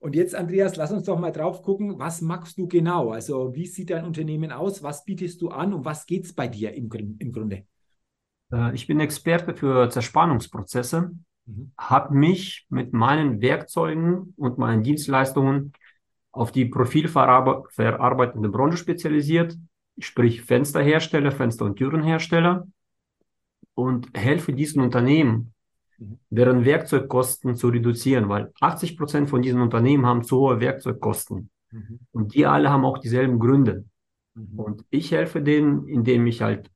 Und 0.02 0.16
jetzt, 0.16 0.34
Andreas, 0.34 0.74
lass 0.74 0.90
uns 0.90 1.04
doch 1.04 1.16
mal 1.16 1.30
drauf 1.30 1.62
gucken, 1.62 1.96
was 2.00 2.22
machst 2.22 2.58
du 2.58 2.66
genau? 2.66 3.12
Also 3.12 3.54
wie 3.54 3.68
sieht 3.68 3.90
dein 3.90 4.04
Unternehmen 4.04 4.50
aus? 4.50 4.82
Was 4.82 5.04
bietest 5.04 5.40
du 5.40 5.50
an 5.50 5.72
und 5.72 5.84
was 5.84 6.06
geht 6.06 6.24
es 6.24 6.32
bei 6.32 6.48
dir 6.48 6.74
im, 6.74 6.90
im 7.20 7.30
Grunde? 7.30 7.66
Äh, 8.52 8.74
ich 8.74 8.88
bin 8.88 8.98
Experte 8.98 9.54
für 9.54 9.88
Zerspannungsprozesse, 9.90 11.12
mhm. 11.46 11.72
habe 11.78 12.14
mich 12.14 12.66
mit 12.68 12.92
meinen 12.92 13.40
Werkzeugen 13.40 14.34
und 14.36 14.58
meinen 14.58 14.82
Dienstleistungen 14.82 15.72
auf 16.32 16.50
die 16.50 16.64
profilverarbeitende 16.64 18.48
Branche 18.48 18.78
spezialisiert, 18.78 19.56
sprich 19.98 20.42
Fensterhersteller, 20.42 21.30
Fenster- 21.30 21.66
und 21.66 21.76
Türenhersteller 21.76 22.66
und 23.74 24.08
helfe 24.14 24.52
diesen 24.52 24.82
Unternehmen. 24.82 25.54
Deren 26.30 26.64
Werkzeugkosten 26.64 27.56
zu 27.56 27.68
reduzieren, 27.68 28.28
weil 28.28 28.52
80 28.60 28.96
Prozent 28.96 29.30
von 29.30 29.42
diesen 29.42 29.60
Unternehmen 29.60 30.06
haben 30.06 30.24
zu 30.24 30.38
hohe 30.38 30.60
Werkzeugkosten. 30.60 31.50
Mhm. 31.70 32.00
Und 32.12 32.34
die 32.34 32.46
alle 32.46 32.70
haben 32.70 32.84
auch 32.84 32.98
dieselben 32.98 33.38
Gründe. 33.38 33.84
Mhm. 34.34 34.58
Und 34.58 34.84
ich 34.90 35.12
helfe 35.12 35.42
denen, 35.42 35.86
indem 35.88 36.26
ich 36.26 36.42
halt 36.42 36.70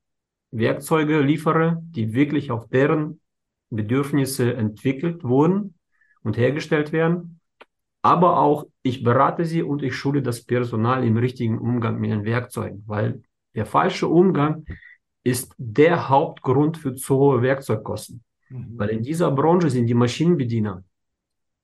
Werkzeuge 0.51 1.21
liefere, 1.21 1.83
die 1.83 2.15
wirklich 2.15 2.51
auf 2.51 2.69
deren 2.69 3.21
Bedürfnisse 3.71 4.55
entwickelt 4.55 5.25
wurden 5.25 5.75
und 6.23 6.37
hergestellt 6.37 6.93
werden 6.93 7.37
aber 8.07 8.39
auch 8.39 8.67
ich 8.83 9.03
berate 9.03 9.45
sie 9.45 9.65
und 9.65 9.83
ich 9.83 9.97
schule 9.97 10.23
das 10.23 10.45
Personal 10.45 11.03
im 11.03 11.17
richtigen 11.17 11.59
Umgang 11.59 11.99
mit 11.99 12.13
den 12.13 12.25
Werkzeugen, 12.25 12.85
weil 12.87 13.25
der 13.57 13.67
falsche 13.67 14.07
Umgang 14.07 14.65
ist 15.25 15.53
der 15.59 16.09
Hauptgrund 16.09 16.79
für 16.79 16.95
zu 16.95 17.17
hohe 17.17 17.43
Werkzeugkosten. 17.43 18.23
Mhm. 18.49 18.79
Weil 18.79 18.91
in 18.91 19.03
dieser 19.03 19.31
Branche 19.31 19.71
sind 19.71 19.87
die 19.87 19.95
Maschinenbediener, 19.95 20.85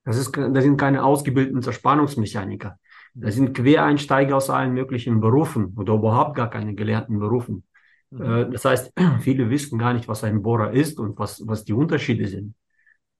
das, 0.05 0.19
ist, 0.19 0.37
das 0.37 0.65
sind 0.65 0.77
keine 0.77 1.05
ausgebildeten 1.05 1.63
Zerspannungsmechaniker. 1.63 2.79
Das 3.15 3.35
sind 3.35 3.55
Quereinsteiger 3.55 4.37
aus 4.37 4.51
allen 4.51 4.73
möglichen 4.73 5.21
Berufen 5.21 5.75
oder 5.77 5.95
überhaupt 5.95 6.35
gar 6.35 6.49
keine 6.49 6.75
gelernten 6.75 7.19
Berufen. 7.19 7.65
Mhm. 8.11 8.23
Äh, 8.23 8.51
das 8.51 8.65
heißt, 8.65 8.93
viele 9.21 9.51
wissen 9.51 9.79
gar 9.79 9.93
nicht, 9.95 10.09
was 10.09 10.25
ein 10.25 10.43
Bohrer 10.43 10.73
ist 10.73 10.99
und 10.99 11.19
was, 11.19 11.43
was 11.47 11.65
die 11.65 11.75
Unterschiede 11.75 12.27
sind. 12.27 12.55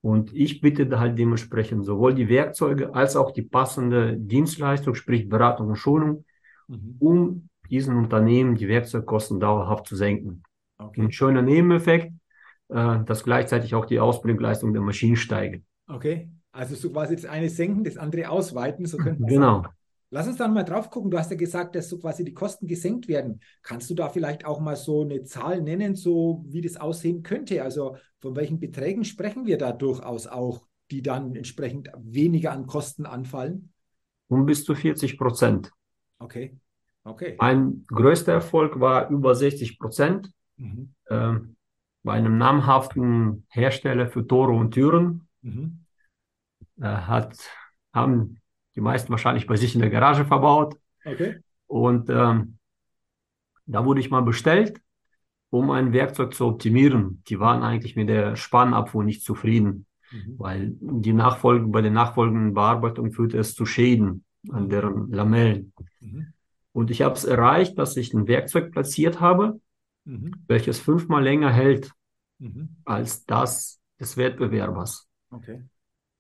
Und 0.01 0.35
ich 0.35 0.61
bitte 0.61 0.99
halt 0.99 1.17
dementsprechend 1.17 1.85
sowohl 1.85 2.15
die 2.15 2.29
Werkzeuge 2.29 2.93
als 2.93 3.15
auch 3.15 3.31
die 3.31 3.43
passende 3.43 4.17
Dienstleistung, 4.17 4.97
sprich 4.97 5.29
Beratung 5.29 5.69
und 5.69 5.77
Schulung, 5.77 6.25
mhm. 6.67 6.97
um 6.99 7.49
diesen 7.71 7.97
Unternehmen 7.97 8.57
die 8.57 8.69
Werkzeugkosten 8.69 9.39
dauerhaft 9.39 9.87
zu 9.87 9.95
senken. 9.95 10.43
Okay. 10.79 11.03
Ein 11.03 11.13
schöner 11.13 11.43
Nebeneffekt, 11.43 12.13
dass 12.73 13.25
gleichzeitig 13.25 13.75
auch 13.75 13.85
die 13.85 14.01
Ausbringleistung 14.01 14.73
der 14.73 14.83
Maschinen 14.83 15.17
steigt. 15.17 15.65
Okay, 15.87 16.31
also 16.53 16.75
so 16.75 16.91
quasi 16.91 17.17
das 17.17 17.25
eine 17.27 17.49
senken, 17.49 17.85
das 17.85 17.97
andere 17.97 18.29
ausweiten, 18.29 18.87
so 18.87 18.97
könnte 18.97 19.25
Genau. 19.25 19.63
Sagen. 19.63 19.75
Lass 20.15 20.27
uns 20.27 20.37
dann 20.37 20.53
mal 20.53 20.63
drauf 20.63 20.91
gucken. 20.91 21.11
Du 21.11 21.19
hast 21.19 21.31
ja 21.31 21.39
gesagt, 21.39 21.75
dass 21.75 21.89
so 21.89 21.99
quasi 21.99 22.23
die 22.23 22.35
Kosten 22.35 22.67
gesenkt 22.67 23.09
werden. 23.09 23.41
Kannst 23.63 23.89
du 23.89 23.95
da 23.95 24.11
vielleicht 24.11 24.45
auch 24.45 24.61
mal 24.61 24.77
so 24.77 25.01
eine 25.01 25.25
Zahl 25.25 25.63
nennen, 25.63 25.95
so 25.97 26.45
wie 26.47 26.61
das 26.61 26.77
aussehen 26.77 27.23
könnte? 27.23 27.63
Also 27.63 27.97
von 28.19 28.37
welchen 28.37 28.61
Beträgen 28.61 29.05
sprechen 29.05 29.47
wir 29.47 29.57
da 29.57 29.73
durchaus 29.73 30.27
auch, 30.27 30.67
die 30.91 31.01
dann 31.01 31.35
entsprechend 31.35 31.91
weniger 31.97 32.53
an 32.53 32.67
Kosten 32.67 33.07
anfallen? 33.07 33.73
Um 34.29 34.45
bis 34.45 34.65
zu 34.65 34.75
40 34.75 35.17
Prozent. 35.17 35.73
Okay. 36.19 36.59
Okay. 37.05 37.37
Mein 37.41 37.87
größter 37.89 38.35
Erfolg 38.35 38.79
war 38.81 39.09
über 39.09 39.35
60 39.35 39.79
Prozent. 39.79 40.31
Mhm. 40.59 40.93
Äh, 41.07 41.37
bei 42.03 42.15
einem 42.15 42.39
namhaften 42.39 43.47
Hersteller 43.49 44.09
für 44.09 44.27
Tore 44.27 44.53
und 44.53 44.73
Türen. 44.73 45.29
Mhm. 45.43 45.85
Äh, 46.81 46.87
hat, 46.87 47.37
haben 47.93 48.41
die 48.75 48.81
meisten 48.81 49.11
wahrscheinlich 49.11 49.47
bei 49.47 49.57
sich 49.57 49.75
in 49.75 49.81
der 49.81 49.91
Garage 49.91 50.25
verbaut. 50.25 50.77
Okay. 51.05 51.41
Und 51.67 52.11
ähm, 52.11 52.59
da 53.67 53.85
wurde 53.85 54.01
ich 54.01 54.11
mal 54.11 54.23
bestellt, 54.23 54.81
um 55.51 55.71
ein 55.71 55.93
Werkzeug 55.93 56.35
zu 56.35 56.47
optimieren. 56.47 57.23
Die 57.29 57.39
waren 57.39 57.63
eigentlich 57.63 57.97
mit 57.97 58.09
der 58.09 58.37
Spannabfuhr 58.37 59.05
nicht 59.05 59.23
zufrieden, 59.25 59.87
mhm. 60.11 60.35
weil 60.39 60.73
die 60.81 61.13
Nachfolge, 61.13 61.67
bei 61.67 61.83
der 61.83 61.91
nachfolgenden 61.91 62.55
Bearbeitung 62.55 63.13
führte 63.13 63.39
es 63.39 63.55
zu 63.55 63.67
Schäden 63.67 64.25
an 64.51 64.69
deren 64.69 65.11
Lamellen. 65.13 65.73
Mhm. 66.01 66.33
Und 66.73 66.91
ich 66.91 67.03
habe 67.03 67.15
es 67.15 67.25
erreicht, 67.25 67.79
dass 67.79 67.97
ich 67.97 68.15
ein 68.15 68.27
Werkzeug 68.27 68.73
platziert 68.73 69.21
habe, 69.21 69.61
mhm. 70.05 70.45
welches 70.47 70.81
fünfmal 70.81 71.23
länger 71.23 71.51
hält 71.51 71.93
mhm. 72.39 72.77
als 72.85 73.25
das 73.27 73.81
des 73.99 74.17
Wettbewerbers. 74.17 75.09
Okay. 75.31 75.63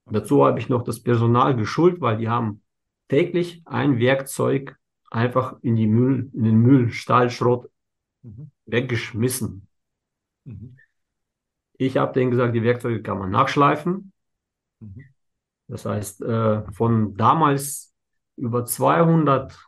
okay. 0.04 0.14
Dazu 0.14 0.44
habe 0.44 0.58
ich 0.58 0.68
noch 0.68 0.82
das 0.82 1.02
Personal 1.02 1.56
geschult, 1.56 2.00
weil 2.00 2.16
die 2.16 2.28
haben 2.28 2.62
täglich 3.08 3.62
ein 3.66 3.98
Werkzeug 3.98 4.78
einfach 5.10 5.56
in, 5.62 5.76
die 5.76 5.86
Müll, 5.86 6.30
in 6.32 6.44
den 6.44 6.58
Müll, 6.60 6.90
Stahl, 6.90 7.30
Schrott 7.30 7.70
mhm. 8.22 8.50
weggeschmissen. 8.66 9.68
Mhm. 10.44 10.76
Ich 11.74 11.96
habe 11.96 12.12
denen 12.12 12.30
gesagt, 12.30 12.54
die 12.54 12.62
Werkzeuge 12.62 13.02
kann 13.02 13.18
man 13.18 13.30
nachschleifen. 13.30 14.12
Mhm. 14.80 15.04
Das 15.68 15.84
heißt, 15.84 16.22
äh, 16.22 16.70
von 16.72 17.16
damals 17.16 17.94
über 18.36 18.64
200 18.64 19.58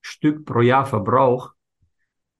Stück 0.00 0.44
pro 0.44 0.60
Jahr 0.60 0.86
Verbrauch 0.86 1.54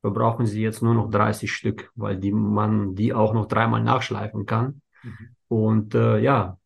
verbrauchen 0.03 0.47
sie 0.47 0.61
jetzt 0.61 0.83
nur 0.83 0.95
noch 0.95 1.11
30 1.11 1.51
Stück, 1.51 1.91
weil 1.95 2.19
die, 2.19 2.33
man 2.33 2.95
die 2.95 3.15
auch 3.15 3.33
noch 3.33 3.47
dreimal 3.47 3.83
nachschleifen 3.83 4.45
kann. 4.45 4.83
Mhm. 5.03 5.37
Und 5.49 5.95
äh, 5.95 6.19
ja, 6.19 6.59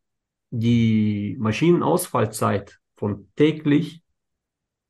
die 0.49 1.37
Maschinenausfallzeit 1.39 2.79
von 2.97 3.29
täglich 3.35 4.01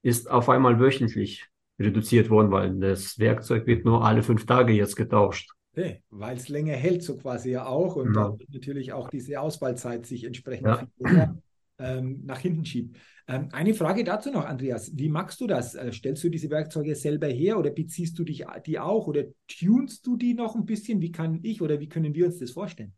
ist 0.01 0.29
auf 0.31 0.49
einmal 0.49 0.79
wöchentlich 0.79 1.47
reduziert 1.79 2.29
worden, 2.29 2.51
weil 2.51 2.79
das 2.79 3.19
Werkzeug 3.19 3.67
wird 3.67 3.85
nur 3.85 4.03
alle 4.03 4.23
fünf 4.23 4.45
Tage 4.45 4.73
jetzt 4.73 4.95
getauscht. 4.95 5.51
Okay, 5.73 6.01
weil 6.09 6.37
es 6.37 6.49
länger 6.49 6.73
hält, 6.73 7.03
so 7.03 7.17
quasi 7.17 7.51
ja 7.51 7.67
auch 7.67 7.97
und 7.97 8.15
ja. 8.15 8.35
natürlich 8.49 8.93
auch 8.93 9.09
diese 9.09 9.39
Ausfallzeit 9.39 10.05
sich 10.07 10.23
entsprechend 10.23 10.67
ja. 10.67 10.87
länger, 10.97 11.37
ähm, 11.77 12.21
nach 12.25 12.39
hinten 12.39 12.65
schiebt. 12.65 12.97
Ähm, 13.27 13.49
eine 13.51 13.73
Frage 13.73 14.03
dazu 14.03 14.31
noch, 14.31 14.45
Andreas. 14.45 14.91
Wie 14.95 15.09
machst 15.09 15.41
du 15.41 15.47
das? 15.47 15.75
Äh, 15.75 15.91
stellst 15.91 16.23
du 16.23 16.29
diese 16.29 16.49
Werkzeuge 16.49 16.95
selber 16.95 17.27
her 17.27 17.59
oder 17.59 17.69
beziehst 17.69 18.17
du 18.17 18.23
dich 18.23 18.45
die 18.65 18.79
auch 18.79 19.07
oder 19.07 19.23
tunst 19.47 20.07
du 20.07 20.15
die 20.15 20.33
noch 20.33 20.55
ein 20.55 20.65
bisschen? 20.65 21.01
Wie 21.01 21.11
kann 21.11 21.39
ich 21.43 21.61
oder 21.61 21.79
wie 21.79 21.89
können 21.89 22.13
wir 22.13 22.25
uns 22.25 22.39
das 22.39 22.51
vorstellen? 22.51 22.93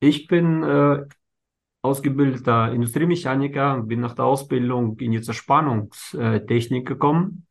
Ich 0.00 0.26
bin 0.26 0.62
äh, 0.62 1.04
ausgebildeter 1.82 2.72
Industriemechaniker, 2.72 3.82
bin 3.82 4.00
nach 4.00 4.14
der 4.14 4.24
Ausbildung 4.24 4.98
in 4.98 5.12
die 5.12 5.20
Zerspannungstechnik 5.20 6.86
gekommen, 6.86 7.46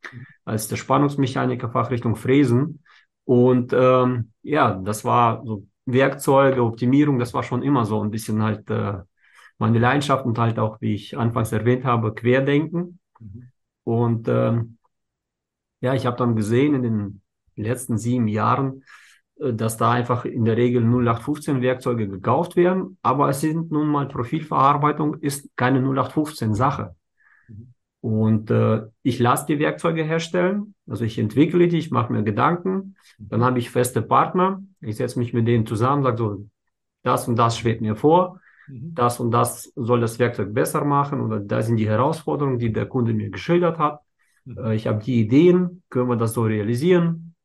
als 0.45 0.67
der 0.67 0.75
Spannungsmechaniker 0.75 1.69
Fachrichtung 1.69 2.15
Fräsen. 2.15 2.83
Und 3.23 3.71
ähm, 3.73 4.31
ja, 4.41 4.73
das 4.83 5.05
war 5.05 5.43
so 5.45 5.67
Werkzeuge, 5.85 6.63
Optimierung, 6.63 7.17
das 7.17 7.33
war 7.33 7.43
schon 7.43 7.63
immer 7.63 7.85
so 7.85 8.01
ein 8.03 8.11
bisschen 8.11 8.43
halt 8.43 8.69
äh, 8.69 8.97
meine 9.59 9.77
Leidenschaft 9.77 10.25
und 10.25 10.39
halt 10.39 10.57
auch, 10.57 10.81
wie 10.81 10.95
ich 10.95 11.17
anfangs 11.17 11.51
erwähnt 11.51 11.83
habe, 11.85 12.15
Querdenken. 12.15 12.99
Mhm. 13.19 13.51
Und 13.83 14.27
ähm, 14.27 14.77
ja, 15.81 15.93
ich 15.93 16.05
habe 16.05 16.17
dann 16.17 16.35
gesehen 16.35 16.73
in 16.75 16.83
den 16.83 17.21
letzten 17.55 17.97
sieben 17.97 18.27
Jahren, 18.27 18.83
äh, 19.39 19.53
dass 19.53 19.77
da 19.77 19.91
einfach 19.91 20.25
in 20.25 20.45
der 20.45 20.57
Regel 20.57 20.83
0815 20.83 21.61
Werkzeuge 21.61 22.07
gekauft 22.07 22.55
werden, 22.55 22.98
aber 23.01 23.29
es 23.29 23.41
sind 23.41 23.72
nun 23.72 23.87
mal 23.87 24.07
Profilverarbeitung 24.07 25.15
ist 25.19 25.50
keine 25.55 25.79
0815 25.79 26.53
Sache. 26.53 26.95
Mhm. 27.48 27.74
Und 28.01 28.51
äh, 28.51 28.83
ich 29.03 29.19
lasse 29.19 29.45
die 29.48 29.59
Werkzeuge 29.59 30.03
herstellen, 30.03 30.74
also 30.87 31.03
ich 31.03 31.19
entwickle 31.19 31.67
die, 31.67 31.79
ich 31.79 31.91
mache 31.91 32.13
mir 32.13 32.24
Gedanken, 32.24 32.95
dann 33.17 33.43
habe 33.43 33.59
ich 33.59 33.69
feste 33.69 34.01
Partner, 34.01 34.63
ich 34.79 34.95
setze 34.95 35.19
mich 35.19 35.33
mit 35.33 35.48
denen 35.50 35.65
zusammen, 35.65 36.03
sage 36.03 36.17
so, 36.17 36.45
das 37.03 37.27
und 37.27 37.35
das 37.35 37.57
schwebt 37.57 37.81
mir 37.81 37.98
vor, 37.98 38.35
mhm. 38.35 38.39
Das 38.70 39.20
und 39.20 39.32
das 39.32 39.72
soll 39.75 40.01
das 40.01 40.20
Werkzeug 40.20 40.53
besser 40.53 40.86
machen 40.86 41.22
oder 41.22 41.40
da 41.40 41.62
sind 41.62 41.77
die 41.77 41.90
Herausforderungen, 41.90 42.60
die 42.60 42.72
der 42.72 42.86
Kunde 42.88 43.14
mir 43.14 43.29
geschildert 43.29 43.77
hat. 43.79 44.01
Mhm. 44.46 44.58
Äh, 44.58 44.75
ich 44.75 44.88
habe 44.88 45.03
die 45.03 45.20
Ideen, 45.22 45.84
können 45.90 46.10
wir 46.10 46.16
das 46.18 46.34
so 46.34 46.44
realisieren, 46.44 47.36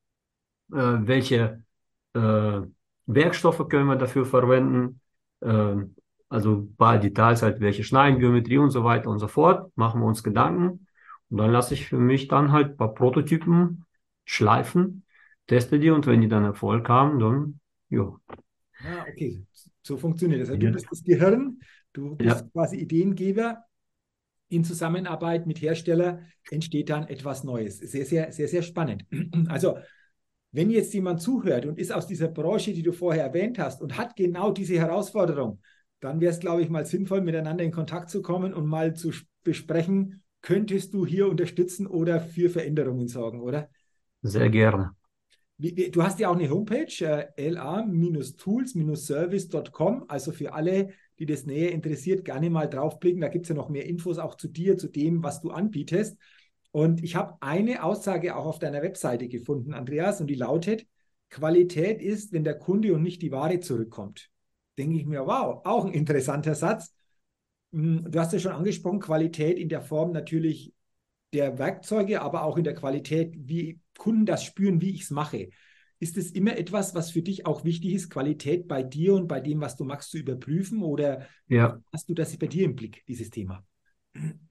äh, 0.72 0.76
welche 0.76 1.64
äh, 2.14 2.60
Werkstoffe 3.06 3.68
können 3.68 3.88
wir 3.88 3.96
dafür 3.96 4.24
verwenden, 4.26 5.00
äh, 5.40 5.76
also 6.28 6.52
ein 6.56 6.76
paar 6.76 6.98
Details 6.98 7.42
halt, 7.42 7.60
welche 7.60 7.84
Schneidengeometrie 7.84 8.58
und 8.58 8.70
so 8.70 8.84
weiter 8.84 9.10
und 9.10 9.18
so 9.18 9.28
fort, 9.28 9.70
machen 9.76 10.00
wir 10.00 10.06
uns 10.06 10.22
Gedanken 10.22 10.86
und 11.30 11.38
dann 11.38 11.50
lasse 11.50 11.74
ich 11.74 11.86
für 11.86 11.98
mich 11.98 12.28
dann 12.28 12.52
halt 12.52 12.70
ein 12.70 12.76
paar 12.76 12.94
Prototypen 12.94 13.84
schleifen, 14.24 15.04
teste 15.46 15.78
die 15.78 15.90
und 15.90 16.06
wenn 16.06 16.20
die 16.20 16.28
dann 16.28 16.44
Erfolg 16.44 16.88
haben, 16.88 17.18
dann 17.18 17.60
ja. 17.88 18.12
Ah, 18.84 19.06
okay, 19.08 19.42
so 19.82 19.96
funktioniert 19.96 20.42
das. 20.42 20.50
Also 20.50 20.60
du 20.60 20.72
bist 20.72 20.86
das 20.90 21.02
Gehirn, 21.02 21.60
du 21.92 22.16
bist 22.16 22.40
ja. 22.40 22.48
quasi 22.52 22.76
Ideengeber. 22.76 23.64
In 24.48 24.62
Zusammenarbeit 24.62 25.46
mit 25.46 25.60
Hersteller 25.62 26.20
entsteht 26.50 26.90
dann 26.90 27.08
etwas 27.08 27.44
Neues. 27.44 27.78
Sehr, 27.78 28.04
sehr, 28.04 28.30
sehr, 28.30 28.46
sehr 28.46 28.62
spannend. 28.62 29.04
Also 29.48 29.78
wenn 30.52 30.70
jetzt 30.70 30.94
jemand 30.94 31.20
zuhört 31.20 31.66
und 31.66 31.78
ist 31.80 31.92
aus 31.92 32.06
dieser 32.06 32.28
Branche, 32.28 32.72
die 32.72 32.84
du 32.84 32.92
vorher 32.92 33.24
erwähnt 33.24 33.58
hast, 33.58 33.82
und 33.82 33.98
hat 33.98 34.14
genau 34.14 34.52
diese 34.52 34.78
Herausforderung, 34.78 35.60
dann 35.98 36.20
wäre 36.20 36.30
es, 36.30 36.38
glaube 36.38 36.62
ich, 36.62 36.68
mal 36.68 36.86
sinnvoll, 36.86 37.22
miteinander 37.22 37.64
in 37.64 37.72
Kontakt 37.72 38.08
zu 38.08 38.22
kommen 38.22 38.54
und 38.54 38.66
mal 38.66 38.94
zu 38.94 39.10
besprechen, 39.42 40.22
könntest 40.42 40.94
du 40.94 41.06
hier 41.06 41.28
unterstützen 41.28 41.88
oder 41.88 42.20
für 42.20 42.50
Veränderungen 42.50 43.08
sorgen, 43.08 43.40
oder? 43.40 43.68
Sehr 44.22 44.48
gerne. 44.48 44.94
Du 45.56 46.02
hast 46.02 46.18
ja 46.18 46.30
auch 46.30 46.34
eine 46.34 46.50
Homepage, 46.50 47.30
äh, 47.36 47.48
la-tools-service.com, 47.48 50.04
also 50.08 50.32
für 50.32 50.52
alle, 50.52 50.88
die 51.20 51.26
das 51.26 51.46
näher 51.46 51.70
interessiert, 51.70 52.24
gerne 52.24 52.50
mal 52.50 52.68
draufblicken. 52.68 53.20
Da 53.20 53.28
gibt 53.28 53.44
es 53.44 53.50
ja 53.50 53.54
noch 53.54 53.68
mehr 53.68 53.86
Infos 53.86 54.18
auch 54.18 54.34
zu 54.34 54.48
dir, 54.48 54.76
zu 54.76 54.88
dem, 54.88 55.22
was 55.22 55.40
du 55.40 55.50
anbietest. 55.50 56.18
Und 56.72 57.04
ich 57.04 57.14
habe 57.14 57.36
eine 57.40 57.84
Aussage 57.84 58.34
auch 58.34 58.46
auf 58.46 58.58
deiner 58.58 58.82
Webseite 58.82 59.28
gefunden, 59.28 59.74
Andreas, 59.74 60.20
und 60.20 60.26
die 60.26 60.34
lautet, 60.34 60.88
Qualität 61.30 62.02
ist, 62.02 62.32
wenn 62.32 62.42
der 62.42 62.58
Kunde 62.58 62.92
und 62.92 63.02
nicht 63.02 63.22
die 63.22 63.30
Ware 63.30 63.60
zurückkommt. 63.60 64.30
Denke 64.76 64.96
ich 64.96 65.06
mir, 65.06 65.24
wow, 65.24 65.60
auch 65.64 65.84
ein 65.84 65.92
interessanter 65.92 66.56
Satz. 66.56 66.92
Hm, 67.72 68.10
du 68.10 68.18
hast 68.18 68.32
ja 68.32 68.40
schon 68.40 68.50
angesprochen, 68.52 68.98
Qualität 68.98 69.56
in 69.56 69.68
der 69.68 69.82
Form 69.82 70.10
natürlich 70.10 70.72
der 71.34 71.58
Werkzeuge, 71.58 72.22
aber 72.22 72.44
auch 72.44 72.56
in 72.56 72.64
der 72.64 72.74
Qualität, 72.74 73.34
wie 73.36 73.80
Kunden 73.98 74.24
das 74.26 74.44
spüren, 74.44 74.80
wie 74.80 74.94
ich 74.94 75.02
es 75.02 75.10
mache. 75.10 75.50
Ist 75.98 76.16
es 76.16 76.30
immer 76.30 76.56
etwas, 76.56 76.94
was 76.94 77.10
für 77.10 77.22
dich 77.22 77.46
auch 77.46 77.64
wichtig 77.64 77.94
ist, 77.94 78.10
Qualität 78.10 78.68
bei 78.68 78.82
dir 78.82 79.14
und 79.14 79.28
bei 79.28 79.40
dem, 79.40 79.60
was 79.60 79.76
du 79.76 79.84
machst, 79.84 80.10
zu 80.10 80.18
überprüfen? 80.18 80.82
Oder 80.82 81.26
ja. 81.48 81.78
hast 81.92 82.08
du 82.08 82.14
das 82.14 82.36
bei 82.36 82.46
dir 82.46 82.64
im 82.64 82.74
Blick, 82.74 83.04
dieses 83.06 83.30
Thema? 83.30 83.64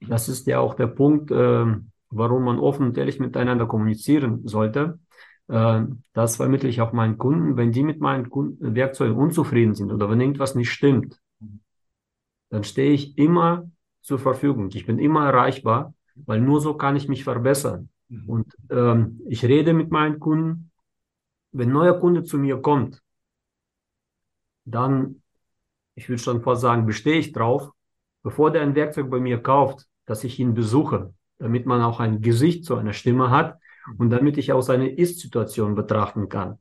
Das 0.06 0.28
ist 0.28 0.46
ja 0.46 0.60
auch 0.60 0.74
der 0.74 0.88
Punkt, 0.88 1.30
ähm 1.32 1.90
warum 2.14 2.44
man 2.44 2.58
offen 2.58 2.86
und 2.86 2.98
ehrlich 2.98 3.20
miteinander 3.20 3.66
kommunizieren 3.66 4.46
sollte. 4.46 4.98
Äh, 5.48 5.82
das 6.12 6.36
vermittle 6.36 6.68
ich 6.68 6.80
auch 6.80 6.92
meinen 6.92 7.18
Kunden. 7.18 7.56
Wenn 7.56 7.72
die 7.72 7.82
mit 7.82 8.00
meinen 8.00 8.30
Werkzeugen 8.30 9.16
unzufrieden 9.16 9.74
sind 9.74 9.92
oder 9.92 10.08
wenn 10.08 10.20
irgendwas 10.20 10.54
nicht 10.54 10.70
stimmt, 10.70 11.20
dann 12.50 12.64
stehe 12.64 12.92
ich 12.92 13.18
immer 13.18 13.70
zur 14.00 14.18
Verfügung. 14.18 14.70
Ich 14.72 14.86
bin 14.86 14.98
immer 14.98 15.26
erreichbar, 15.26 15.94
weil 16.14 16.40
nur 16.40 16.60
so 16.60 16.74
kann 16.74 16.96
ich 16.96 17.08
mich 17.08 17.24
verbessern. 17.24 17.88
Mhm. 18.08 18.28
Und 18.28 18.56
ähm, 18.70 19.20
ich 19.28 19.44
rede 19.44 19.72
mit 19.72 19.90
meinen 19.90 20.20
Kunden. 20.20 20.70
Wenn 21.52 21.68
ein 21.68 21.74
neuer 21.74 21.98
Kunde 22.00 22.24
zu 22.24 22.38
mir 22.38 22.60
kommt, 22.60 23.00
dann, 24.64 25.22
ich 25.94 26.08
würde 26.08 26.22
schon 26.22 26.42
fast 26.42 26.62
sagen, 26.62 26.86
bestehe 26.86 27.18
ich 27.18 27.32
drauf, 27.32 27.70
bevor 28.22 28.50
der 28.50 28.62
ein 28.62 28.74
Werkzeug 28.74 29.10
bei 29.10 29.20
mir 29.20 29.42
kauft, 29.42 29.86
dass 30.06 30.24
ich 30.24 30.38
ihn 30.40 30.54
besuche 30.54 31.14
damit 31.38 31.66
man 31.66 31.82
auch 31.82 32.00
ein 32.00 32.20
Gesicht 32.20 32.64
zu 32.64 32.76
einer 32.76 32.92
Stimme 32.92 33.30
hat 33.30 33.58
und 33.98 34.10
damit 34.10 34.38
ich 34.38 34.52
auch 34.52 34.62
seine 34.62 34.88
Ist-Situation 34.88 35.74
betrachten 35.74 36.28
kann. 36.28 36.58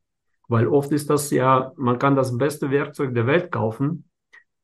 Weil 0.48 0.68
oft 0.68 0.92
ist 0.92 1.10
das 1.10 1.32
ja, 1.32 1.72
man 1.78 2.00
kann 2.00 2.16
das 2.16 2.38
beste 2.38 2.70
Werkzeug 2.70 3.14
der 3.14 3.28
Welt 3.28 3.52
kaufen, 3.52 4.10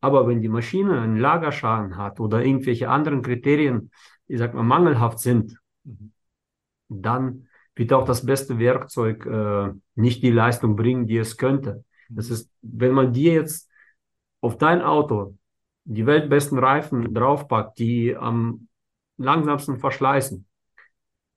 aber 0.01 0.27
wenn 0.27 0.41
die 0.41 0.49
Maschine 0.49 0.99
einen 0.99 1.17
Lagerschaden 1.17 1.97
hat 1.97 2.19
oder 2.19 2.43
irgendwelche 2.43 2.89
anderen 2.89 3.21
Kriterien, 3.21 3.91
ich 4.29 4.37
sag 4.37 4.53
mal, 4.53 4.63
mangelhaft 4.63 5.19
sind, 5.19 5.59
mhm. 5.83 6.13
dann 6.87 7.47
wird 7.75 7.93
auch 7.93 8.05
das 8.05 8.25
beste 8.25 8.59
Werkzeug 8.59 9.25
äh, 9.25 9.73
nicht 9.95 10.23
die 10.23 10.31
Leistung 10.31 10.75
bringen, 10.75 11.07
die 11.07 11.17
es 11.17 11.37
könnte. 11.37 11.83
Das 12.09 12.29
mhm. 12.29 12.33
ist, 12.33 12.51
wenn 12.61 12.93
man 12.93 13.13
dir 13.13 13.33
jetzt 13.33 13.69
auf 14.41 14.57
dein 14.57 14.81
Auto 14.81 15.35
die 15.83 16.05
weltbesten 16.05 16.59
Reifen 16.59 17.13
draufpackt, 17.13 17.79
die 17.79 18.15
am 18.15 18.67
langsamsten 19.17 19.79
verschleißen. 19.79 20.45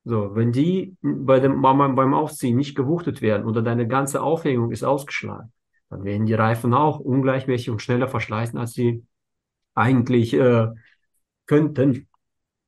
So, 0.05 0.35
wenn 0.35 0.53
die 0.53 0.97
bei 1.01 1.41
dem, 1.41 1.63
beim 1.63 2.15
Aufziehen 2.15 2.57
nicht 2.57 2.75
gewuchtet 2.75 3.23
werden 3.23 3.47
oder 3.47 3.63
deine 3.63 3.87
ganze 3.87 4.21
Aufhängung 4.21 4.73
ist 4.73 4.83
ausgeschlagen, 4.83 5.53
dann 5.91 6.05
werden 6.05 6.27
die 6.27 6.35
Reifen 6.35 6.75
auch 6.75 6.99
ungleichmäßig 6.99 7.71
und 7.71 7.81
schneller 7.83 8.09
verschleißen, 8.09 8.59
als 8.59 8.73
sie 8.73 9.05
eigentlich 9.75 10.35
äh, 10.35 10.69
könnten. 11.47 12.09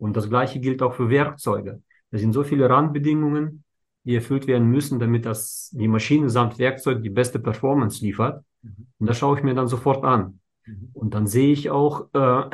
Und 0.05 0.19
das 0.19 0.29
Gleiche 0.29 0.61
gilt 0.61 0.83
auch 0.83 0.93
für 0.93 1.09
Werkzeuge. 1.09 1.81
Es 2.11 2.21
sind 2.21 2.35
so 2.35 2.45
viele 2.45 2.69
Randbedingungen, 2.69 3.65
die 4.05 4.17
erfüllt 4.17 4.47
werden 4.47 4.69
müssen, 4.69 4.99
damit 4.99 5.25
das, 5.25 5.71
die 5.73 5.89
Maschine 5.89 6.29
samt 6.29 6.59
Werkzeug 6.59 7.03
die 7.03 7.09
beste 7.09 7.39
Performance 7.39 8.05
liefert. 8.05 8.45
Mhm. 8.61 8.89
Und 8.99 9.07
das 9.09 9.17
schaue 9.17 9.39
ich 9.39 9.43
mir 9.43 9.55
dann 9.55 9.67
sofort 9.67 10.05
an. 10.05 10.41
Mhm. 10.67 10.91
Und 10.93 11.15
dann 11.15 11.27
sehe 11.27 11.51
ich 11.55 11.71
auch, 11.71 12.13
äh, 12.13 12.51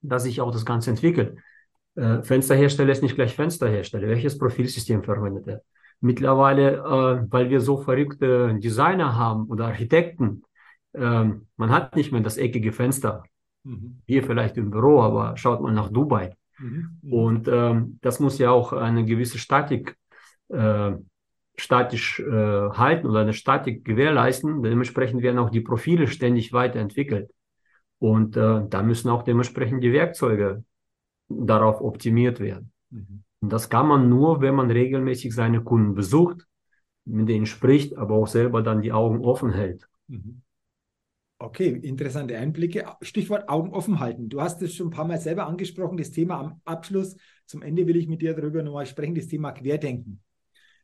dass 0.00 0.22
sich 0.22 0.40
auch 0.40 0.52
das 0.52 0.64
Ganze 0.64 0.88
entwickelt. 0.88 1.38
Äh, 1.96 2.22
Fensterhersteller 2.22 2.92
ist 2.92 3.02
nicht 3.02 3.16
gleich 3.16 3.34
Fensterhersteller. 3.34 4.08
Welches 4.08 4.38
Profilsystem 4.38 5.04
verwendet 5.04 5.48
er? 5.48 5.62
Mittlerweile, 6.00 6.76
äh, 6.78 7.26
weil 7.30 7.50
wir 7.50 7.60
so 7.60 7.76
verrückte 7.76 8.54
Designer 8.54 9.16
haben 9.16 9.48
oder 9.48 9.66
Architekten, 9.66 10.44
äh, 10.94 11.24
man 11.58 11.70
hat 11.70 11.94
nicht 11.94 12.10
mehr 12.10 12.22
das 12.22 12.38
eckige 12.38 12.72
Fenster. 12.72 13.22
Mhm. 13.64 14.02
Hier 14.06 14.22
vielleicht 14.22 14.56
im 14.56 14.70
Büro, 14.70 15.00
aber 15.00 15.36
schaut 15.36 15.60
mal 15.60 15.72
nach 15.72 15.90
Dubai. 15.90 16.36
Mhm. 16.58 16.98
mhm. 17.02 17.12
Und 17.12 17.48
ähm, 17.48 17.98
das 18.00 18.20
muss 18.20 18.38
ja 18.38 18.50
auch 18.50 18.72
eine 18.72 19.04
gewisse 19.04 19.38
Statik, 19.38 19.96
äh, 20.48 20.92
statisch 21.56 22.20
äh, 22.20 22.70
halten 22.70 23.06
oder 23.06 23.20
eine 23.20 23.34
Statik 23.34 23.84
gewährleisten. 23.84 24.62
Dementsprechend 24.62 25.22
werden 25.22 25.38
auch 25.38 25.50
die 25.50 25.60
Profile 25.60 26.06
ständig 26.06 26.52
weiterentwickelt. 26.52 27.30
Und 27.98 28.36
äh, 28.36 28.62
da 28.68 28.82
müssen 28.82 29.10
auch 29.10 29.22
dementsprechend 29.22 29.84
die 29.84 29.92
Werkzeuge 29.92 30.64
darauf 31.28 31.82
optimiert 31.82 32.40
werden. 32.40 32.72
Mhm. 32.90 33.22
Und 33.40 33.52
das 33.52 33.68
kann 33.68 33.86
man 33.86 34.08
nur, 34.08 34.40
wenn 34.40 34.54
man 34.54 34.70
regelmäßig 34.70 35.34
seine 35.34 35.62
Kunden 35.62 35.94
besucht, 35.94 36.46
mit 37.04 37.28
denen 37.28 37.46
spricht, 37.46 37.96
aber 37.96 38.14
auch 38.14 38.26
selber 38.26 38.62
dann 38.62 38.82
die 38.82 38.92
Augen 38.92 39.24
offen 39.24 39.52
hält. 39.52 39.88
Mhm. 40.08 40.42
Okay, 41.42 41.68
interessante 41.70 42.36
Einblicke. 42.36 42.84
Stichwort 43.00 43.48
Augen 43.48 43.72
offen 43.72 43.98
halten. 43.98 44.28
Du 44.28 44.42
hast 44.42 44.60
es 44.60 44.74
schon 44.74 44.88
ein 44.88 44.90
paar 44.90 45.06
Mal 45.06 45.18
selber 45.18 45.46
angesprochen, 45.46 45.96
das 45.96 46.10
Thema 46.10 46.38
am 46.38 46.60
Abschluss. 46.66 47.16
Zum 47.46 47.62
Ende 47.62 47.86
will 47.86 47.96
ich 47.96 48.08
mit 48.08 48.20
dir 48.20 48.34
darüber 48.34 48.62
nochmal 48.62 48.84
sprechen, 48.84 49.14
das 49.14 49.26
Thema 49.26 49.52
Querdenken. 49.52 50.20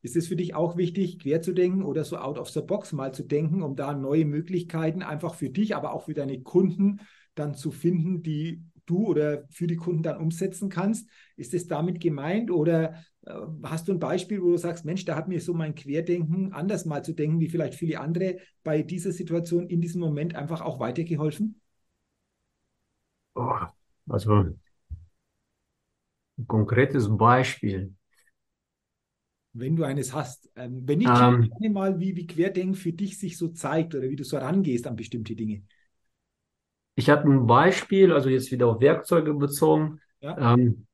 Ist 0.01 0.17
es 0.17 0.29
für 0.29 0.37
dich 0.37 0.55
auch 0.55 0.79
wichtig, 0.79 1.19
quer 1.19 1.43
zu 1.43 1.53
denken 1.53 1.83
oder 1.83 2.05
so 2.05 2.17
out 2.17 2.39
of 2.39 2.49
the 2.49 2.63
box 2.63 2.95
mal 2.95 3.13
zu 3.13 3.23
denken, 3.23 3.63
um 3.63 3.77
da 3.77 3.93
neue 3.93 4.25
Möglichkeiten 4.25 5.03
einfach 5.03 5.35
für 5.35 5.51
dich, 5.51 5.77
aber 5.77 5.93
auch 5.93 6.05
für 6.05 6.15
deine 6.15 6.41
Kunden 6.41 7.01
dann 7.35 7.55
zu 7.55 7.71
finden, 7.71 8.23
die 8.23 8.65
du 8.87 9.07
oder 9.07 9.45
für 9.51 9.67
die 9.67 9.77
Kunden 9.77 10.03
dann 10.03 10.19
umsetzen 10.19 10.69
kannst. 10.69 11.09
Ist 11.37 11.55
es 11.55 11.67
damit 11.69 12.01
gemeint 12.01 12.51
oder 12.51 12.95
äh, 13.27 13.35
hast 13.65 13.89
du 13.89 13.93
ein 13.93 13.99
Beispiel, 14.01 14.43
wo 14.43 14.51
du 14.51 14.57
sagst, 14.57 14.85
Mensch, 14.85 15.05
da 15.05 15.17
hat 15.17 15.29
mir 15.29 15.41
so 15.41 15.55
mein 15.55 15.75
Querdenken, 15.75 16.53
anders 16.53 16.85
mal 16.87 17.05
zu 17.05 17.13
denken, 17.13 17.41
wie 17.41 17.49
vielleicht 17.49 17.75
viele 17.75 18.01
andere 18.01 18.39
bei 18.65 18.83
dieser 18.83 19.13
Situation 19.13 19.69
in 19.69 19.81
diesem 19.81 20.01
Moment 20.01 20.35
einfach 20.35 20.61
auch 20.61 20.81
weitergeholfen? 20.81 21.61
Oh, 23.37 23.61
also 24.11 24.33
ein 26.39 26.47
konkretes 26.47 27.09
Beispiel. 27.15 27.95
Wenn 29.53 29.75
du 29.77 29.85
eines 29.85 30.13
hast. 30.13 30.51
Ähm, 30.55 30.87
wenn 30.87 30.99
nicht, 30.99 31.17
ähm, 31.19 31.51
mal, 31.71 31.99
wie, 31.99 32.15
wie 32.17 32.27
Querdenken 32.27 32.75
für 32.75 32.93
dich 32.93 33.19
sich 33.19 33.39
so 33.39 33.49
zeigt 33.49 33.95
oder 33.95 34.11
wie 34.11 34.17
du 34.17 34.25
so 34.25 34.37
rangehst 34.37 34.87
an 34.87 34.97
bestimmte 34.97 35.35
Dinge. 35.35 35.63
Ich 36.97 37.11
habe 37.11 37.31
ein 37.31 37.47
Beispiel, 37.47 38.13
also 38.13 38.31
jetzt 38.31 38.51
wieder 38.51 38.67
auf 38.67 38.81
Werkzeuge 38.81 39.35
bezogen. 39.35 40.01
Ja. 40.21 40.55
Ähm, 40.55 40.87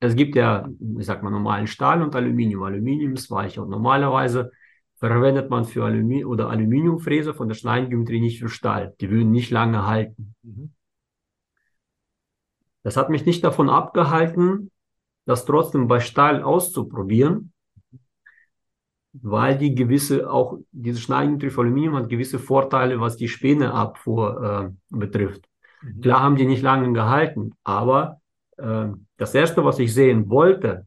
es 0.00 0.16
gibt 0.16 0.34
ja, 0.34 0.68
ich 0.98 1.06
sag 1.06 1.22
mal, 1.22 1.30
normalen 1.30 1.68
Stahl 1.68 2.02
und 2.02 2.14
Aluminium. 2.16 2.64
Aluminium 2.64 3.12
ist 3.14 3.30
weich 3.30 3.58
und 3.58 3.70
normalerweise 3.70 4.50
verwendet 4.96 5.48
man 5.48 5.64
für 5.64 5.84
Aluminium 5.84 6.30
oder 6.30 6.50
Aluminiumfräse 6.50 7.34
von 7.34 7.48
der 7.48 7.54
Schneidengeometrie 7.54 8.20
nicht 8.20 8.40
für 8.40 8.48
Stahl. 8.48 8.94
Die 9.00 9.10
würden 9.10 9.30
nicht 9.30 9.50
lange 9.50 9.86
halten. 9.86 10.34
Mhm. 10.42 10.72
Das 12.82 12.96
hat 12.96 13.10
mich 13.10 13.24
nicht 13.24 13.44
davon 13.44 13.70
abgehalten, 13.70 14.70
das 15.24 15.44
trotzdem 15.44 15.86
bei 15.86 16.00
Stahl 16.00 16.42
auszuprobieren 16.42 17.52
weil 19.12 19.58
die 19.58 19.74
gewisse, 19.74 20.30
auch 20.30 20.58
diese 20.70 21.00
Schneidentriff 21.00 21.58
Aluminium 21.58 21.96
hat 21.96 22.08
gewisse 22.08 22.38
Vorteile, 22.38 23.00
was 23.00 23.16
die 23.16 23.28
Späneabfuhr 23.28 24.72
äh, 24.90 24.96
betrifft. 24.96 25.48
Mhm. 25.82 26.00
Klar 26.00 26.20
haben 26.20 26.36
die 26.36 26.46
nicht 26.46 26.62
lange 26.62 26.92
gehalten, 26.92 27.52
aber 27.64 28.20
äh, 28.56 28.88
das 29.16 29.34
erste, 29.34 29.64
was 29.64 29.78
ich 29.78 29.92
sehen 29.92 30.28
wollte, 30.28 30.86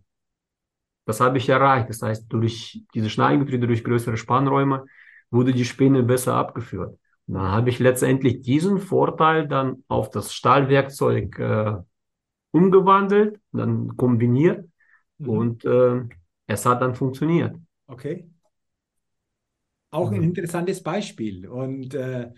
das 1.05 1.19
habe 1.19 1.38
ich 1.38 1.49
erreicht. 1.49 1.89
Das 1.89 2.01
heißt, 2.01 2.31
durch 2.31 2.83
diese 2.93 3.09
Schneidengetriebe, 3.09 3.67
durch 3.67 3.83
größere 3.83 4.17
Spannräume, 4.17 4.86
wurde 5.29 5.51
die 5.51 5.65
Späne 5.65 6.03
besser 6.03 6.36
abgeführt. 6.36 6.97
Und 7.27 7.36
dann 7.36 7.51
habe 7.51 7.69
ich 7.69 7.79
letztendlich 7.79 8.41
diesen 8.41 8.79
Vorteil 8.79 9.47
dann 9.47 9.83
auf 9.88 10.09
das 10.09 10.33
Stahlwerkzeug 10.33 11.39
äh, 11.39 11.75
umgewandelt, 12.51 13.39
dann 13.51 13.97
kombiniert 13.97 14.65
mhm. 15.17 15.29
und 15.29 15.65
äh, 15.65 16.03
es 16.47 16.65
hat 16.65 16.81
dann 16.81 16.95
funktioniert. 16.95 17.57
Okay. 17.93 18.27
Auch 19.91 20.12
ein 20.12 20.17
mhm. 20.17 20.23
interessantes 20.23 20.82
Beispiel. 20.82 21.47
Und 21.47 21.93
äh, 21.93 22.32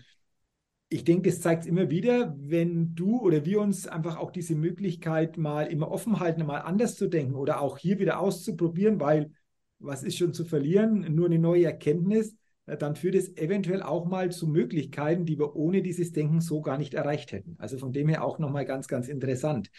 ich 0.90 1.04
denke, 1.04 1.30
das 1.30 1.40
zeigt 1.40 1.62
es 1.62 1.68
immer 1.68 1.88
wieder, 1.88 2.36
wenn 2.38 2.94
du 2.94 3.18
oder 3.20 3.46
wir 3.46 3.60
uns 3.60 3.88
einfach 3.88 4.18
auch 4.18 4.30
diese 4.30 4.54
Möglichkeit 4.54 5.38
mal 5.38 5.62
immer 5.62 5.90
offen 5.90 6.20
halten, 6.20 6.44
mal 6.44 6.60
anders 6.60 6.96
zu 6.96 7.08
denken 7.08 7.34
oder 7.34 7.62
auch 7.62 7.78
hier 7.78 7.98
wieder 7.98 8.20
auszuprobieren, 8.20 9.00
weil 9.00 9.32
was 9.78 10.02
ist 10.02 10.18
schon 10.18 10.34
zu 10.34 10.44
verlieren? 10.44 11.14
Nur 11.14 11.26
eine 11.26 11.38
neue 11.38 11.64
Erkenntnis, 11.64 12.36
äh, 12.66 12.76
dann 12.76 12.94
führt 12.94 13.14
es 13.14 13.34
eventuell 13.38 13.82
auch 13.82 14.04
mal 14.04 14.30
zu 14.30 14.46
Möglichkeiten, 14.46 15.24
die 15.24 15.38
wir 15.38 15.56
ohne 15.56 15.80
dieses 15.80 16.12
Denken 16.12 16.42
so 16.42 16.60
gar 16.60 16.76
nicht 16.76 16.92
erreicht 16.92 17.32
hätten. 17.32 17.56
Also 17.58 17.78
von 17.78 17.92
dem 17.92 18.08
her 18.08 18.22
auch 18.22 18.38
nochmal 18.38 18.66
ganz, 18.66 18.88
ganz 18.88 19.08
interessant. 19.08 19.70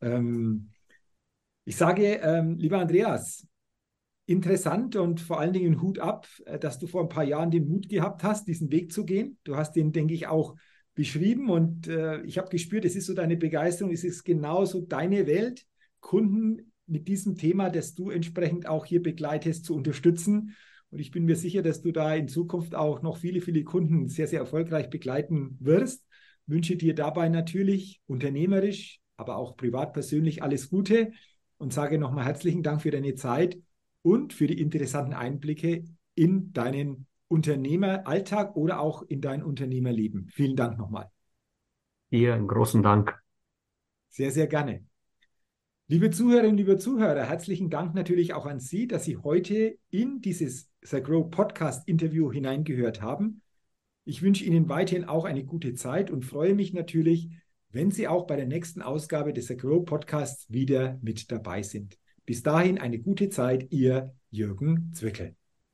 Ähm, 0.00 0.70
ich 1.64 1.76
sage, 1.76 2.20
ähm, 2.22 2.58
lieber 2.58 2.78
Andreas, 2.78 3.44
interessant 4.26 4.96
und 4.96 5.20
vor 5.20 5.40
allen 5.40 5.52
Dingen 5.52 5.80
Hut 5.80 5.98
ab, 5.98 6.26
äh, 6.44 6.58
dass 6.58 6.78
du 6.78 6.86
vor 6.86 7.02
ein 7.02 7.08
paar 7.08 7.24
Jahren 7.24 7.50
den 7.50 7.68
Mut 7.68 7.88
gehabt 7.88 8.22
hast, 8.24 8.48
diesen 8.48 8.70
Weg 8.70 8.92
zu 8.92 9.04
gehen. 9.04 9.38
Du 9.44 9.56
hast 9.56 9.72
den, 9.76 9.92
denke 9.92 10.14
ich, 10.14 10.26
auch 10.26 10.56
beschrieben 10.94 11.50
und 11.50 11.86
äh, 11.88 12.22
ich 12.22 12.38
habe 12.38 12.48
gespürt, 12.48 12.84
es 12.84 12.96
ist 12.96 13.06
so 13.06 13.14
deine 13.14 13.36
Begeisterung, 13.36 13.92
es 13.92 14.02
ist 14.02 14.24
genauso 14.24 14.80
deine 14.80 15.26
Welt, 15.26 15.64
Kunden 16.00 16.72
mit 16.86 17.08
diesem 17.08 17.36
Thema, 17.36 17.70
das 17.70 17.94
du 17.94 18.10
entsprechend 18.10 18.68
auch 18.68 18.84
hier 18.84 19.02
begleitest, 19.02 19.64
zu 19.64 19.74
unterstützen. 19.74 20.54
Und 20.90 21.00
ich 21.00 21.10
bin 21.10 21.24
mir 21.24 21.36
sicher, 21.36 21.62
dass 21.62 21.82
du 21.82 21.92
da 21.92 22.14
in 22.14 22.28
Zukunft 22.28 22.74
auch 22.74 23.02
noch 23.02 23.18
viele, 23.18 23.40
viele 23.40 23.64
Kunden 23.64 24.08
sehr, 24.08 24.26
sehr 24.26 24.40
erfolgreich 24.40 24.88
begleiten 24.88 25.56
wirst. 25.60 26.04
Wünsche 26.46 26.76
dir 26.76 26.94
dabei 26.94 27.28
natürlich 27.28 28.00
unternehmerisch, 28.06 29.00
aber 29.16 29.36
auch 29.36 29.56
privat 29.56 29.92
persönlich 29.92 30.42
alles 30.42 30.70
Gute 30.70 31.10
und 31.58 31.72
sage 31.72 31.98
nochmal 31.98 32.24
herzlichen 32.24 32.62
Dank 32.62 32.82
für 32.82 32.90
deine 32.90 33.14
Zeit 33.14 33.58
und 34.06 34.32
für 34.32 34.46
die 34.46 34.60
interessanten 34.60 35.14
Einblicke 35.14 35.82
in 36.14 36.52
deinen 36.52 37.08
Unternehmeralltag 37.26 38.54
oder 38.54 38.78
auch 38.78 39.02
in 39.02 39.20
dein 39.20 39.42
Unternehmerleben. 39.42 40.28
Vielen 40.32 40.54
Dank 40.54 40.78
nochmal. 40.78 41.10
Dir 42.12 42.34
einen 42.34 42.46
großen 42.46 42.84
Dank. 42.84 43.18
Sehr, 44.08 44.30
sehr 44.30 44.46
gerne. 44.46 44.84
Liebe 45.88 46.10
Zuhörerinnen, 46.10 46.56
liebe 46.56 46.78
Zuhörer, 46.78 47.24
herzlichen 47.24 47.68
Dank 47.68 47.96
natürlich 47.96 48.32
auch 48.32 48.46
an 48.46 48.60
Sie, 48.60 48.86
dass 48.86 49.02
Sie 49.02 49.16
heute 49.16 49.76
in 49.90 50.20
dieses 50.20 50.70
The 50.82 51.02
Grow 51.02 51.28
Podcast 51.28 51.88
Interview 51.88 52.30
hineingehört 52.30 53.02
haben. 53.02 53.42
Ich 54.04 54.22
wünsche 54.22 54.44
Ihnen 54.44 54.68
weiterhin 54.68 55.04
auch 55.04 55.24
eine 55.24 55.44
gute 55.44 55.74
Zeit 55.74 56.12
und 56.12 56.24
freue 56.24 56.54
mich 56.54 56.72
natürlich, 56.72 57.30
wenn 57.70 57.90
Sie 57.90 58.06
auch 58.06 58.28
bei 58.28 58.36
der 58.36 58.46
nächsten 58.46 58.82
Ausgabe 58.82 59.32
des 59.32 59.48
The 59.48 59.56
Grow 59.56 59.84
Podcasts 59.84 60.48
wieder 60.48 60.96
mit 61.02 61.32
dabei 61.32 61.62
sind. 61.62 61.98
Bis 62.26 62.42
dahin 62.42 62.78
eine 62.78 62.98
gute 62.98 63.30
Zeit, 63.30 63.68
Ihr 63.70 64.14
Jürgen 64.30 64.92
Zwickel. 64.92 65.36